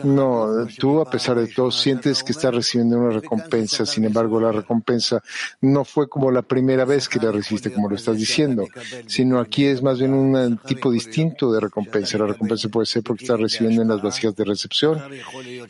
No, 0.02 0.66
tú 0.78 1.00
a 1.00 1.10
pesar 1.10 1.38
de 1.38 1.46
todo 1.46 1.70
sientes 1.70 2.22
que 2.22 2.32
estás 2.32 2.54
recibiendo 2.54 2.98
una 2.98 3.10
recompensa, 3.10 3.84
sin 3.84 4.04
embargo 4.04 4.40
la 4.40 4.52
recompensa 4.52 5.22
no 5.60 5.84
fue 5.84 6.08
como 6.08 6.30
la 6.30 6.42
primera 6.42 6.84
vez 6.84 7.08
que 7.08 7.18
la 7.18 7.30
recibiste, 7.30 7.72
como 7.72 7.88
lo 7.88 7.96
estás 7.96 8.16
diciendo, 8.16 8.66
sino 9.06 9.38
aquí 9.38 9.66
es 9.66 9.82
más 9.82 9.98
bien 9.98 10.14
un 10.14 10.58
tipo 10.58 10.90
distinto 10.90 11.52
de 11.52 11.60
recompensa. 11.60 12.18
La 12.18 12.26
recompensa 12.26 12.68
puede 12.68 12.86
ser 12.86 13.02
porque 13.02 13.24
estás 13.24 13.40
recibiendo 13.40 13.82
en 13.82 13.88
las 13.88 14.02
vasijas 14.02 14.34
de 14.34 14.44
recepción 14.44 15.00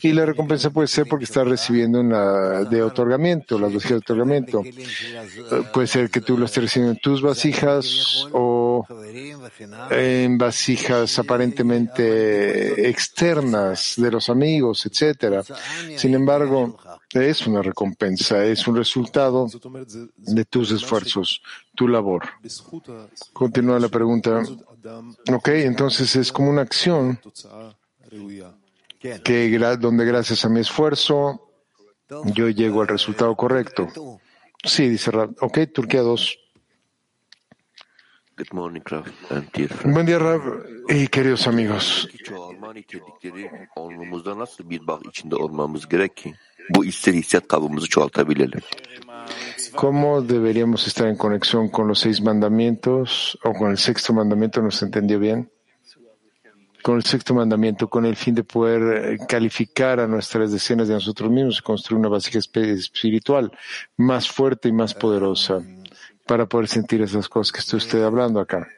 y 0.00 0.12
la 0.12 0.24
recompensa 0.26 0.70
puede 0.70 0.88
ser 0.88 1.06
porque 1.08 1.24
estás 1.24 1.46
recibiendo 1.46 2.00
en 2.00 2.10
la 2.10 2.64
de 2.64 2.82
otorgamiento, 2.82 3.58
las 3.58 3.72
vasijas 3.72 3.90
de 3.90 3.96
otorgamiento. 3.98 4.62
Eh, 4.64 5.62
puede 5.72 5.86
ser 5.86 6.10
que 6.10 6.20
tú 6.20 6.38
lo 6.38 6.46
estés 6.46 6.64
recibiendo 6.64 6.92
en 6.92 7.00
tus 7.00 7.22
vasijas 7.22 8.26
o 8.32 8.69
en 9.90 10.38
vasijas 10.38 11.18
aparentemente 11.18 12.88
externas 12.88 13.94
de 13.96 14.10
los 14.10 14.28
amigos, 14.28 14.86
etcétera. 14.86 15.42
Sin 15.96 16.14
embargo, 16.14 16.76
es 17.12 17.46
una 17.46 17.62
recompensa, 17.62 18.44
es 18.44 18.66
un 18.66 18.76
resultado 18.76 19.46
de 20.16 20.44
tus 20.44 20.70
esfuerzos, 20.70 21.42
tu 21.74 21.88
labor. 21.88 22.22
Continúa 23.32 23.78
la 23.78 23.88
pregunta. 23.88 24.42
Ok, 25.32 25.48
entonces 25.48 26.16
es 26.16 26.32
como 26.32 26.50
una 26.50 26.62
acción 26.62 27.20
que 29.24 29.76
donde 29.78 30.04
gracias 30.04 30.44
a 30.44 30.48
mi 30.48 30.60
esfuerzo 30.60 31.48
yo 32.34 32.48
llego 32.48 32.82
al 32.82 32.88
resultado 32.88 33.36
correcto. 33.36 33.88
Sí, 34.64 34.88
dice 34.88 35.10
Rab. 35.10 35.34
Ok, 35.40 35.58
Turquía 35.72 36.02
2. 36.02 36.38
Buen 39.85 40.07
día, 40.07 40.18
Rab 40.18 40.40
y 40.88 41.09
queridos 41.09 41.46
amigos. 41.46 42.09
¿Cómo 49.74 50.22
deberíamos 50.22 50.87
estar 50.87 51.09
en 51.09 51.16
conexión 51.16 51.68
con 51.68 51.88
los 51.88 51.98
seis 51.98 52.22
mandamientos 52.22 53.38
o 53.44 53.53
con 53.53 53.72
el 53.72 53.79
sexto 53.79 54.14
mandamiento? 54.14 54.62
¿Nos 54.62 54.83
entendió 54.83 55.18
bien? 55.18 55.50
Con 56.83 56.96
el 56.96 57.05
sexto 57.05 57.35
mandamiento, 57.35 57.90
con 57.90 58.07
el 58.07 58.16
fin 58.16 58.35
de 58.35 58.44
poder 58.44 59.18
calificar 59.29 60.00
a 60.00 60.07
nuestras 60.07 60.50
decenas 60.50 60.88
de 60.88 60.94
nosotros 60.94 61.31
mismos 61.31 61.59
y 61.59 61.62
construir 61.62 61.98
una 62.00 62.09
base 62.09 62.38
espiritual 62.38 63.53
más 63.98 64.31
fuerte 64.31 64.70
y 64.70 64.72
más 64.72 64.94
poderosa 64.94 65.62
para 66.30 66.46
poder 66.46 66.68
sentir 66.68 67.02
esas 67.02 67.28
cosas 67.28 67.50
que 67.50 67.58
está 67.58 67.76
usted 67.76 68.04
hablando 68.04 68.38
acá. 68.38 68.68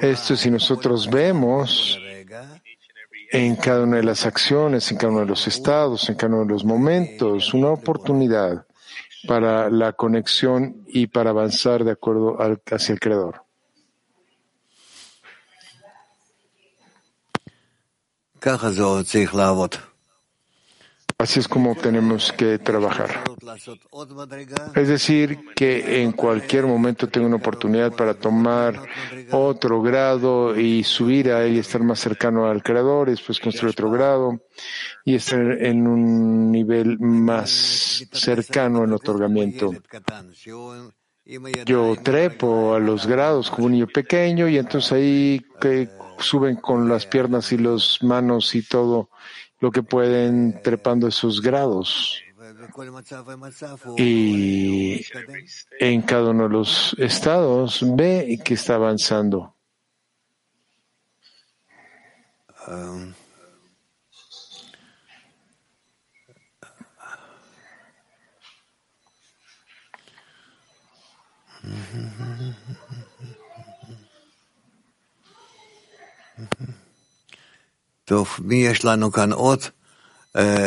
esto 0.00 0.34
si 0.34 0.50
nosotros 0.50 1.10
vemos 1.10 1.98
en 3.30 3.56
cada 3.56 3.82
una 3.82 3.98
de 3.98 4.04
las 4.04 4.24
acciones, 4.24 4.90
en 4.90 4.96
cada 4.96 5.12
uno 5.12 5.20
de 5.20 5.26
los 5.26 5.46
estados, 5.46 6.08
en 6.08 6.14
cada 6.14 6.32
uno 6.32 6.46
de 6.46 6.52
los 6.52 6.64
momentos, 6.64 7.52
una 7.52 7.68
oportunidad 7.68 8.66
para 9.26 9.68
la 9.68 9.92
conexión 9.92 10.86
y 10.86 11.08
para 11.08 11.28
avanzar 11.28 11.84
de 11.84 11.90
acuerdo 11.90 12.38
hacia 12.70 12.94
el 12.94 13.00
Creador. 13.00 13.42
Así 21.20 21.40
es 21.40 21.48
como 21.48 21.74
tenemos 21.74 22.32
que 22.32 22.60
trabajar. 22.60 23.24
Es 24.76 24.86
decir, 24.86 25.36
que 25.56 26.00
en 26.00 26.12
cualquier 26.12 26.64
momento 26.64 27.08
tengo 27.08 27.26
una 27.26 27.36
oportunidad 27.36 27.90
para 27.90 28.14
tomar 28.14 28.80
otro 29.32 29.82
grado 29.82 30.56
y 30.56 30.84
subir 30.84 31.32
a 31.32 31.44
él 31.44 31.56
y 31.56 31.58
estar 31.58 31.82
más 31.82 31.98
cercano 31.98 32.46
al 32.46 32.62
Creador, 32.62 33.08
y 33.08 33.12
después 33.12 33.40
construir 33.40 33.72
otro 33.72 33.90
grado 33.90 34.44
y 35.04 35.16
estar 35.16 35.40
en 35.40 35.88
un 35.88 36.52
nivel 36.52 37.00
más 37.00 38.06
cercano 38.12 38.82
al 38.82 38.92
otorgamiento. 38.92 39.72
Yo 41.66 41.96
trepo 42.00 42.74
a 42.74 42.78
los 42.78 43.08
grados 43.08 43.50
como 43.50 43.66
un 43.66 43.72
niño 43.72 43.88
pequeño 43.88 44.48
y 44.48 44.56
entonces 44.56 44.92
ahí 44.92 45.44
que 45.60 45.88
suben 46.20 46.56
con 46.56 46.88
las 46.88 47.06
piernas 47.06 47.50
y 47.50 47.58
las 47.58 47.98
manos 48.02 48.54
y 48.54 48.62
todo 48.62 49.10
lo 49.60 49.70
que 49.70 49.82
pueden 49.82 50.60
trepando 50.62 51.08
esos 51.08 51.40
grados. 51.40 52.22
y 53.96 55.04
en 55.80 56.02
cada 56.02 56.30
uno 56.30 56.44
de 56.44 56.50
los 56.50 56.94
estados 56.98 57.84
ve 57.96 58.38
que 58.44 58.54
está 58.54 58.76
avanzando. 58.76 59.54
Um, 62.66 63.14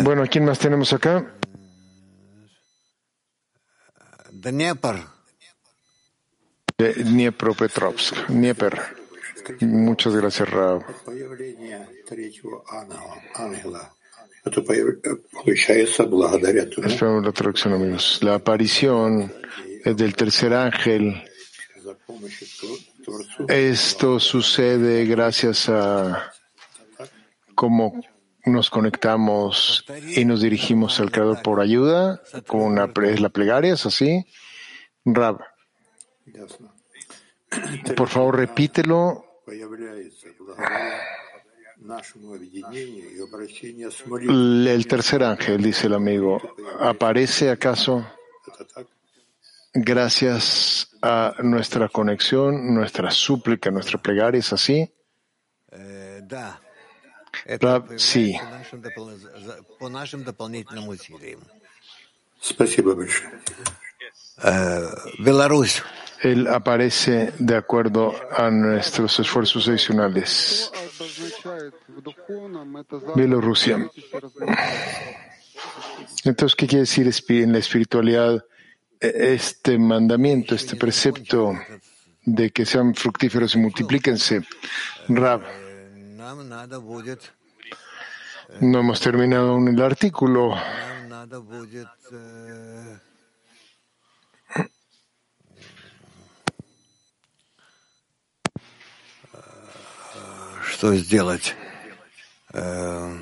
Bueno, 0.04 0.24
¿quién 0.30 0.46
más 0.46 0.60
tenemos 0.60 0.94
acá? 0.94 1.34
Dnieper. 4.32 4.96
De 6.78 6.94
Dniepropetrovsk, 6.94 8.28
Dnieper. 8.28 8.80
Muchas 9.62 10.16
gracias, 10.16 10.50
Rab. 10.50 10.84
Esperamos 16.86 17.26
la 17.26 17.32
traducción, 17.32 17.74
amigos. 17.74 18.20
La 18.22 18.36
aparición 18.36 19.32
del 19.86 20.16
tercer 20.16 20.54
ángel. 20.54 21.24
Esto 23.48 24.20
sucede 24.20 25.06
gracias 25.06 25.70
a 25.70 26.32
cómo 27.62 27.94
nos 28.44 28.72
conectamos 28.72 29.86
y 30.16 30.26
nos 30.26 30.42
dirigimos 30.42 31.00
al 31.00 31.12
Creador 31.12 31.44
por 31.44 31.62
ayuda, 31.62 32.24
como 32.48 32.66
una, 32.66 32.92
es 33.04 33.22
la 33.22 33.30
plegaria, 33.30 33.76
¿es 33.76 33.86
así? 33.86 34.26
Rab, 35.06 35.42
por 37.96 38.08
favor 38.08 38.38
repítelo. 38.38 39.24
El 44.28 44.88
tercer 44.88 45.24
ángel, 45.24 45.62
dice 45.62 45.86
el 45.86 45.94
amigo, 45.94 46.42
¿aparece 46.80 47.52
acaso 47.52 48.08
gracias 49.72 50.98
a 51.04 51.36
nuestra 51.44 51.90
conexión, 51.90 52.74
nuestra 52.74 53.12
súplica, 53.12 53.70
nuestra 53.70 54.02
plegaria? 54.02 54.40
¿Es 54.40 54.52
así? 54.52 54.92
Rab, 57.60 58.00
sí. 58.00 58.38
Belarus. 65.20 65.84
Él 66.22 66.48
aparece 66.48 67.34
de 67.40 67.56
acuerdo 67.56 68.14
a 68.32 68.52
nuestros 68.52 69.20
esfuerzos 69.20 69.68
adicionales. 69.68 70.72
Bielorrusia. 73.16 73.90
Entonces, 76.24 76.56
¿qué 76.56 76.68
quiere 76.68 76.82
decir 76.82 77.12
en 77.30 77.52
la 77.52 77.58
espiritualidad 77.58 78.46
este 79.00 79.80
mandamiento, 79.80 80.54
este 80.54 80.76
precepto 80.76 81.54
de 82.24 82.52
que 82.52 82.68
sean 82.68 82.94
fructíferos 82.94 83.56
y 83.56 83.58
multiplíquense? 83.58 84.46
Rab. 85.08 85.42
No 88.60 88.80
hemos 88.80 89.00
terminado 89.00 89.52
aún 89.52 89.70
el 89.70 89.82
artículo. 89.82 90.58
Что 100.64 100.96
сделать? 100.96 101.56
Ну, 102.54 103.20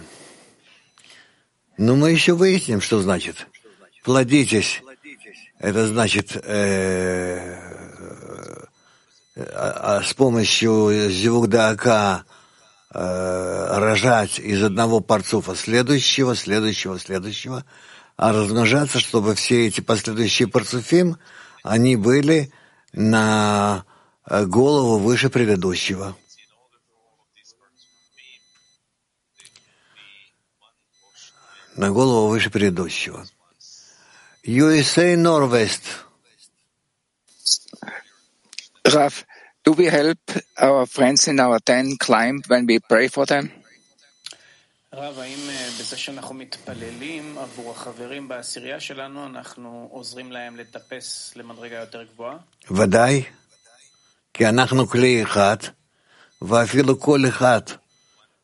мы 1.96 2.12
еще 2.12 2.34
выясним, 2.34 2.82
что 2.82 3.02
значит. 3.02 3.48
Плодитесь. 4.04 4.82
Это 5.60 5.88
значит 5.88 6.32
с 10.02 10.14
помощью 10.16 11.10
зивугдака 12.92 13.80
рожать 13.80 14.40
из 14.40 14.64
одного 14.64 15.00
парцуфа 15.00 15.56
следующего, 15.56 16.36
следующего, 16.36 17.00
следующего, 17.00 17.66
а 18.18 18.32
размножаться, 18.32 19.00
чтобы 19.00 19.36
все 19.36 19.68
эти 19.68 19.82
последующие 19.82 20.48
парцуфим, 20.48 21.18
они 21.64 21.96
были 21.96 22.52
на 22.92 23.86
голову 24.28 24.98
выше 24.98 25.30
предыдущего. 25.30 26.16
На 31.76 31.92
голову 31.92 32.28
выше 32.28 32.50
предыдущего. 32.50 33.26
USA 34.44 35.16
Norwest. 35.16 35.82
Raf, 38.84 39.24
do 39.70 39.74
we 39.74 39.86
help 40.02 40.24
our 40.68 40.84
friends 40.96 41.22
in 41.32 41.38
our 41.46 41.60
ten 41.70 41.86
climb 42.06 42.38
when 42.52 42.64
we 42.70 42.78
pray 42.92 43.08
for 43.16 43.26
them? 43.26 43.46
רב, 44.94 45.20
האם 45.20 45.40
בזה 45.80 45.98
שאנחנו 45.98 46.36
מתפללים 46.36 47.38
עבור 47.38 47.72
החברים 47.72 48.28
בעשירייה 48.28 48.80
שלנו, 48.80 49.26
אנחנו 49.26 49.88
עוזרים 49.92 50.32
להם 50.32 50.58
לטפס 50.58 51.34
למדרגה 51.36 51.76
יותר 51.76 52.04
גבוהה? 52.04 52.38
ודאי, 52.72 53.24
כי 54.34 54.48
אנחנו 54.48 54.88
כלי 54.88 55.24
אחד, 55.24 55.58
ואפילו 56.42 57.00
כל 57.00 57.20
אחד 57.28 57.62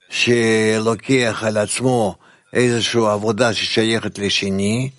שלוקח 0.09 1.43
על 1.45 1.57
עצמו 1.57 2.15
איזושהי 2.53 3.01
עבודה 3.05 3.53
ששייכת 3.53 4.17
לשני, 4.17 4.89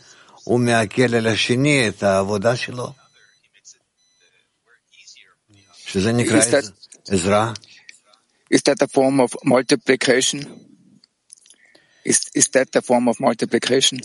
הוא 0.44 0.60
מעכל 0.60 1.14
על 1.14 1.26
השני 1.26 1.88
את 1.88 2.02
העבודה 2.02 2.56
שלו. 2.56 3.05
Is 5.96 7.24
that-. 7.24 7.59
Is 8.50 8.62
that 8.62 8.82
a 8.82 8.87
form 8.87 9.20
of 9.20 9.35
multiplication? 9.44 10.40
Is, 12.04 12.20
is 12.35 12.48
that 12.50 12.70
the 12.72 12.82
form 12.82 13.09
of 13.09 13.20
multiplication? 13.20 13.98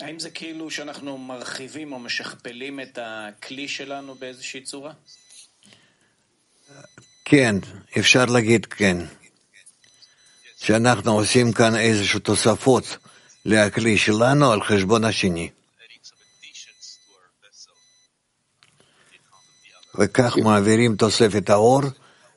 האם 0.00 0.18
זה 0.18 0.30
כאילו 0.30 0.70
שאנחנו 0.70 1.18
מרחיבים 1.18 1.92
או 1.92 1.98
משכפלים 1.98 2.80
את 2.80 2.98
הכלי 3.02 3.68
שלנו 3.68 4.14
באיזושהי 4.14 4.60
צורה? 4.60 4.92
כן, 7.24 7.54
אפשר 7.98 8.24
להגיד 8.24 8.66
כן. 8.66 8.96
שאנחנו 10.56 11.12
עושים 11.12 11.52
כאן 11.52 11.76
איזשהו 11.76 12.20
תוספות 12.20 12.96
לכלי 13.44 13.98
שלנו 13.98 14.52
על 14.52 14.62
חשבון 14.62 15.04
השני. 15.04 15.50
וכך 19.98 20.36
מעבירים 20.44 20.96
תוספת 20.96 21.50
האור 21.50 21.82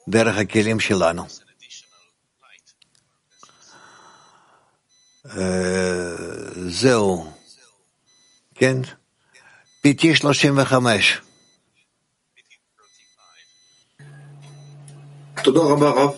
דרך 0.10 0.38
הכלים 0.38 0.80
שלנו. 0.80 1.24
אה, 5.38 6.16
זהו, 6.70 7.32
כן? 8.56 8.78
PT 9.88 10.16
35. 10.16 11.22
תודה 15.44 15.60
רבה 15.60 15.90
רב. 15.90 16.12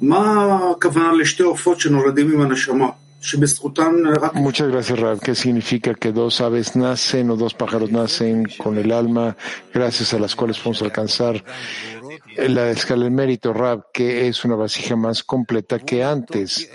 מה 0.00 0.58
הכוונה 0.76 1.12
לשתי 1.12 1.42
עופות 1.42 1.80
שנולדים 1.80 2.32
עם 2.32 2.40
הנשמה, 2.40 2.86
Muchas 4.34 4.68
gracias, 4.68 4.98
Rab. 4.98 5.20
¿Qué 5.20 5.34
significa 5.34 5.94
que 5.94 6.12
dos 6.12 6.40
aves 6.40 6.76
nacen 6.76 7.30
o 7.30 7.36
dos 7.36 7.54
pájaros 7.54 7.90
nacen 7.90 8.44
con 8.56 8.78
el 8.78 8.92
alma, 8.92 9.36
gracias 9.72 10.14
a 10.14 10.18
las 10.18 10.36
cuales 10.36 10.58
podemos 10.58 10.82
alcanzar 10.82 11.44
la 12.36 12.70
escala 12.70 13.04
del 13.04 13.12
mérito, 13.12 13.52
Rab, 13.52 13.90
que 13.92 14.28
es 14.28 14.44
una 14.44 14.54
vasija 14.54 14.96
más 14.96 15.24
completa 15.24 15.78
que 15.78 16.04
antes? 16.04 16.70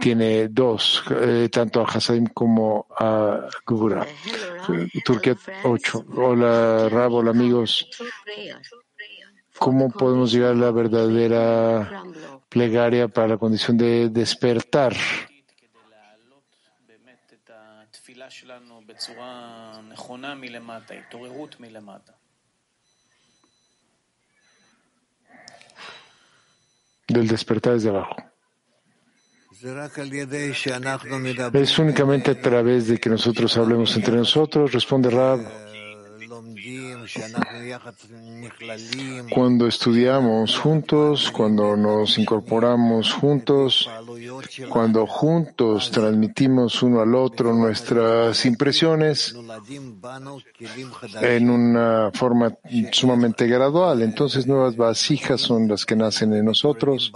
Tiene 0.00 0.48
dos, 0.48 1.02
eh, 1.10 1.48
tanto 1.50 1.80
a 1.80 1.86
Hasadim 1.86 2.26
como 2.26 2.86
a 2.98 3.48
Gura. 3.66 4.06
Turquía 5.04 5.34
8. 5.64 6.04
Hola, 6.14 6.88
Rab, 6.90 7.14
hola, 7.14 7.30
amigos. 7.30 7.88
¿Cómo 9.58 9.90
podemos 9.90 10.30
llegar 10.30 10.52
a 10.52 10.54
la 10.54 10.70
verdadera 10.70 12.04
plegaria 12.48 13.08
para 13.08 13.28
la 13.28 13.38
condición 13.38 13.76
de 13.76 14.08
despertar? 14.08 14.94
בצורה 18.97 19.71
נכונה 19.89 20.35
מלמטה, 20.35 20.93
התעוררות 20.93 21.59
מלמטה. 21.59 22.11
Del 27.11 27.27
despertar 27.27 27.73
desde 27.73 27.89
abajo. 27.89 28.15
Es 31.53 31.79
únicamente 31.79 32.31
a 32.31 32.41
través 32.41 32.87
de 32.89 32.99
que 32.99 33.09
nosotros 33.09 33.55
hablemos 33.55 33.95
entre 33.95 34.15
nosotros, 34.15 34.73
responde 34.73 35.09
Rab. 35.09 35.39
Cuando 39.29 39.67
estudiamos 39.67 40.57
juntos, 40.57 41.31
cuando 41.31 41.77
nos 41.77 42.17
incorporamos 42.17 43.13
juntos, 43.13 43.89
cuando 44.68 45.06
juntos 45.06 45.90
transmitimos 45.90 46.82
uno 46.82 47.00
al 47.00 47.14
otro 47.14 47.52
nuestras 47.52 48.44
impresiones 48.46 49.34
en 51.20 51.50
una 51.50 52.10
forma 52.12 52.56
sumamente 52.92 53.46
gradual, 53.46 54.02
entonces 54.02 54.46
nuevas 54.46 54.76
vasijas 54.76 55.40
son 55.40 55.68
las 55.68 55.84
que 55.84 55.96
nacen 55.96 56.32
en 56.34 56.44
nosotros 56.44 57.12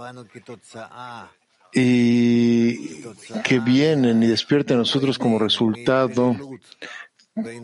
y 1.73 3.01
que 3.43 3.59
vienen 3.59 4.21
y 4.21 4.27
despiertan 4.27 4.77
a 4.77 4.79
nosotros 4.79 5.17
como 5.17 5.39
resultado 5.39 6.35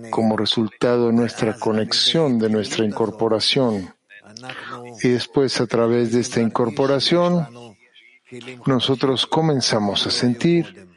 como 0.09 0.35
resultado 0.35 1.07
de 1.07 1.13
nuestra 1.13 1.53
conexión, 1.53 2.39
de 2.39 2.49
nuestra 2.49 2.85
incorporación. 2.85 3.93
Y 5.03 5.09
después, 5.09 5.59
a 5.61 5.67
través 5.67 6.11
de 6.11 6.21
esta 6.21 6.41
incorporación, 6.41 7.68
nosotros 8.65 9.25
comenzamos 9.25 10.05
a 10.07 10.11
sentir 10.11 10.87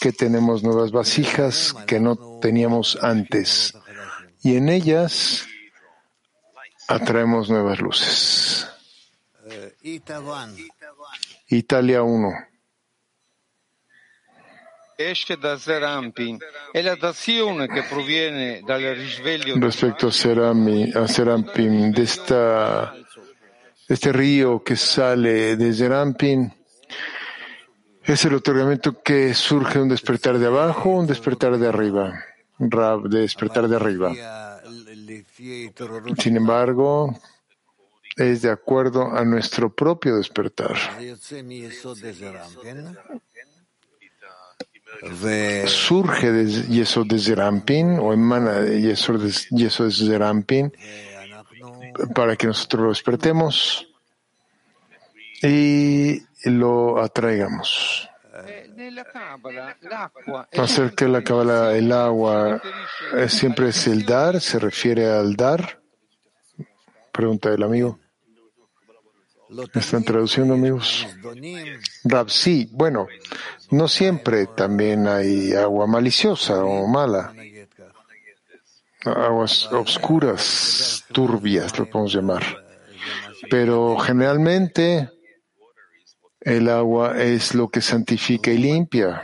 que 0.00 0.12
tenemos 0.12 0.62
nuevas 0.62 0.90
vasijas 0.92 1.74
que 1.86 2.00
no 2.00 2.16
teníamos 2.40 2.98
antes. 3.02 3.74
Y 4.42 4.56
en 4.56 4.68
ellas 4.68 5.46
atraemos 6.88 7.50
nuevas 7.50 7.80
luces. 7.80 8.68
Italia 11.48 12.02
1. 12.02 12.50
esce 15.02 15.36
da 15.36 15.56
Serampin 15.56 16.36
è 16.70 16.82
la 16.82 16.94
dazione 16.94 17.66
che 17.68 17.84
proviene 17.84 18.60
dal 18.62 18.82
risveglio 18.82 19.58
Respecto 19.58 20.08
a, 20.08 20.10
Serami, 20.10 20.92
a 20.92 21.06
Serampin, 21.06 21.90
de 21.90 22.02
esta, 22.02 22.94
este 23.88 24.12
río 24.12 24.62
que 24.62 24.76
sale 24.76 25.56
de 25.56 25.72
Serampin, 25.72 26.52
es 28.04 28.24
el 28.24 28.34
otorgamiento 28.34 29.02
que 29.02 29.34
surge 29.34 29.78
un 29.78 29.88
despertar 29.88 30.38
de 30.38 30.46
abajo, 30.46 30.90
un 30.90 31.06
despertar 31.06 31.58
de 31.58 31.68
arriba, 31.68 32.24
Rab, 32.58 33.08
de 33.08 33.20
despertar 33.20 33.68
de 33.68 33.76
arriba. 33.76 34.12
Sin 36.18 36.36
embargo, 36.36 37.18
es 38.16 38.42
de 38.42 38.50
acuerdo 38.50 39.10
a 39.10 39.24
nuestro 39.24 39.74
propio 39.74 40.16
despertar. 40.16 40.76
Surge 45.66 46.32
de 46.32 46.46
Yesod 46.68 47.06
de 47.06 47.18
Zerampin 47.18 47.98
o 47.98 48.12
emana 48.12 48.60
de 48.60 48.82
Yesod 48.82 49.20
de, 49.22 50.72
para 52.14 52.36
que 52.36 52.46
nosotros 52.46 52.82
lo 52.82 52.88
despertemos 52.90 53.86
y 55.42 56.22
lo 56.44 57.02
atraigamos. 57.02 58.08
Acerca 60.56 61.04
de 61.04 61.10
la 61.10 61.22
Kabbalah, 61.22 61.76
el 61.76 61.92
agua 61.92 62.62
eh, 63.16 63.28
siempre 63.28 63.68
es 63.68 63.86
el 63.86 64.04
dar, 64.04 64.40
se 64.40 64.58
refiere 64.58 65.10
al 65.10 65.34
dar. 65.36 65.80
Pregunta 67.12 67.50
del 67.50 67.62
amigo. 67.62 67.98
¿Están 69.74 70.04
traduciendo, 70.04 70.54
amigos? 70.54 71.06
Rab, 72.04 72.30
sí, 72.30 72.68
bueno, 72.72 73.08
no 73.70 73.88
siempre 73.88 74.46
también 74.46 75.08
hay 75.08 75.52
agua 75.54 75.86
maliciosa 75.88 76.64
o 76.64 76.86
mala. 76.86 77.34
Aguas 79.04 79.66
oscuras, 79.72 81.04
turbias, 81.12 81.76
lo 81.78 81.90
podemos 81.90 82.12
llamar. 82.14 82.44
Pero 83.50 83.98
generalmente 83.98 85.10
el 86.40 86.68
agua 86.68 87.20
es 87.20 87.54
lo 87.54 87.68
que 87.68 87.80
santifica 87.80 88.50
y 88.50 88.58
limpia. 88.58 89.22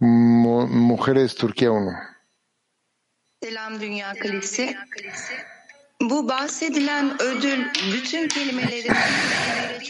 mujeres 0.00 1.34
Turquía 1.34 1.70
1. 1.70 1.92
Selam 3.42 3.78
Dünya 3.78 4.14
Kalesi. 4.14 4.76
Bu 6.00 6.28
bahsedilen 6.28 7.22
ödül 7.22 7.64
bütün 7.92 8.28
kelimelerin 8.28 8.92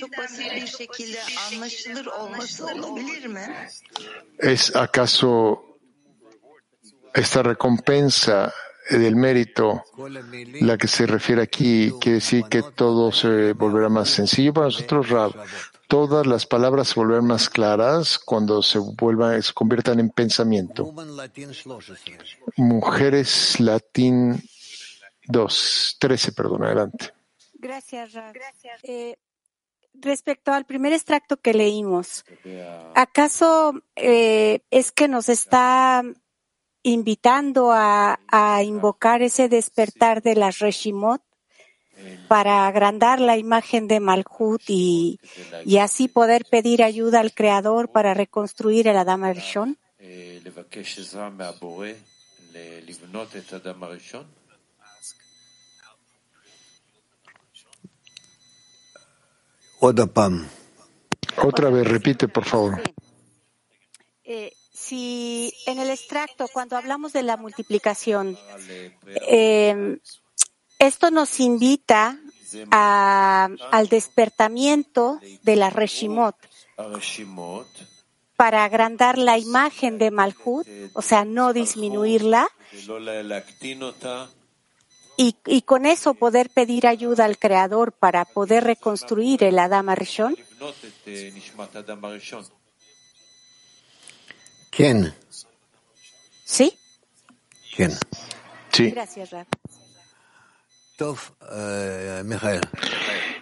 çok 0.01 0.19
basit 0.19 0.55
bir 0.57 0.67
şekilde 0.67 1.19
anlaşılır 1.53 2.07
olması 2.07 2.67
olabilir 2.67 3.27
mi? 3.27 3.47
¿Es 4.39 4.77
acaso 4.77 5.63
esta 7.15 7.45
recompensa 7.45 8.53
del 8.91 9.15
mérito, 9.15 9.83
la 10.63 10.79
que 10.79 10.89
se 10.89 11.07
refiere 11.07 11.43
aquí, 11.43 11.93
quiere 12.01 12.21
decir 12.21 12.45
que 12.45 12.63
todo 12.63 13.13
se 13.13 13.53
volverá 13.53 13.89
más 13.91 14.09
sencillo 14.09 14.55
para 14.55 14.67
nosotros, 14.67 15.11
Rab? 15.11 15.33
Todas 15.89 16.27
las 16.27 16.45
palabras 16.45 16.89
se 16.89 17.01
volverán 17.01 17.27
más 17.27 17.49
claras 17.49 18.19
cuando 18.19 18.63
se 18.63 18.79
vuelvan, 18.79 19.43
se 19.43 19.55
conviertan 19.55 19.99
en 20.01 20.11
pensamiento. 20.11 20.93
Mujeres 22.57 23.59
latín 23.59 24.43
2, 25.29 25.97
13, 25.99 26.33
perdón, 26.33 26.65
adelante. 26.65 27.13
Gracias, 27.55 28.13
Rab. 28.13 28.35
Eh, 28.83 29.17
respecto 29.95 30.53
al 30.53 30.67
primer 30.67 30.93
extracto 30.93 31.39
que 31.39 31.55
leímos, 31.55 32.27
¿acaso 32.95 33.83
eh, 33.97 34.61
es 34.71 34.93
que 34.93 35.09
nos 35.09 35.31
está 35.31 36.03
invitando 36.83 37.73
a, 37.73 38.21
a, 38.29 38.63
invocar 38.63 39.23
ese 39.23 39.49
despertar 39.49 40.23
de 40.23 40.35
las 40.35 40.59
Reshimot 40.59 41.23
para 42.29 42.67
agrandar 42.67 43.21
la 43.21 43.37
imagen 43.37 43.89
de 43.89 44.01
Malhut 44.01 44.63
y, 44.69 45.19
y 45.65 45.79
así 45.79 46.09
poder 46.09 46.45
pedir 46.45 46.83
ayuda 46.83 47.21
al 47.21 47.33
Creador 47.33 47.91
para 47.91 48.15
reconstruir 48.15 48.89
el 48.89 48.97
Adam 48.97 49.25
Rishon? 49.33 49.79
Otra 61.37 61.71
vez, 61.71 61.87
repite, 61.87 62.29
por 62.29 62.45
favor. 62.45 62.83
Eh, 64.25 64.53
si 64.73 65.53
en 65.67 65.79
el 65.79 65.91
extracto, 65.91 66.49
cuando 66.53 66.77
hablamos 66.77 67.13
de 67.13 67.23
la 67.23 67.37
multiplicación, 67.37 68.37
eh, 69.29 69.99
esto 70.79 71.11
nos 71.11 71.41
invita 71.41 72.19
a, 72.71 73.49
al 73.71 73.89
despertamiento 73.89 75.21
de 75.43 75.57
la 75.57 75.71
Reshimot 75.71 76.37
para 78.37 78.65
agrandar 78.65 79.19
la 79.19 79.37
imagen 79.37 79.99
de 79.99 80.11
Malhut, 80.13 80.67
o 80.93 81.03
sea, 81.03 81.25
no 81.25 81.53
disminuirla, 81.53 82.49
y, 85.17 85.35
y, 85.47 85.63
con 85.63 85.85
eso 85.85 86.15
poder 86.15 86.49
pedir 86.49 86.87
ayuda 86.87 87.25
al 87.25 87.39
Creador 87.39 87.91
para 87.91 88.25
poder 88.25 88.63
reconstruir 88.63 89.43
el 89.43 89.59
Adam 89.59 89.89
Rishon? 89.91 90.37
¿Quién? 94.71 95.13
¿Sí? 96.45 96.79
¿Quién? 97.75 97.99
Sí. 98.73 98.91
Gracias, 98.93 99.31
Rab. 99.31 99.47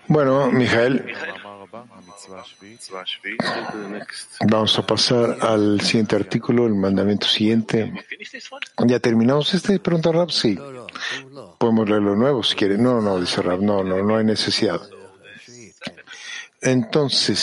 Bueno, 0.08 0.50
Mijael, 0.52 1.06
vamos 4.46 4.78
a 4.78 4.86
pasar 4.86 5.38
al 5.40 5.80
siguiente 5.80 6.16
artículo, 6.16 6.66
el 6.66 6.74
mandamiento 6.74 7.26
siguiente. 7.26 7.92
¿Ya 8.86 9.00
terminamos 9.00 9.54
este? 9.54 9.78
Pregunta 9.80 10.12
Rab, 10.12 10.30
sí. 10.30 10.58
Podemos 11.58 11.88
leerlo 11.88 12.14
nuevo 12.14 12.42
si 12.42 12.54
quiere. 12.54 12.76
No, 12.76 13.00
no, 13.00 13.18
dice 13.18 13.40
Rab, 13.40 13.62
no, 13.62 13.82
no, 13.82 14.02
no 14.02 14.16
hay 14.16 14.24
necesidad. 14.24 14.80
Entonces, 16.60 17.38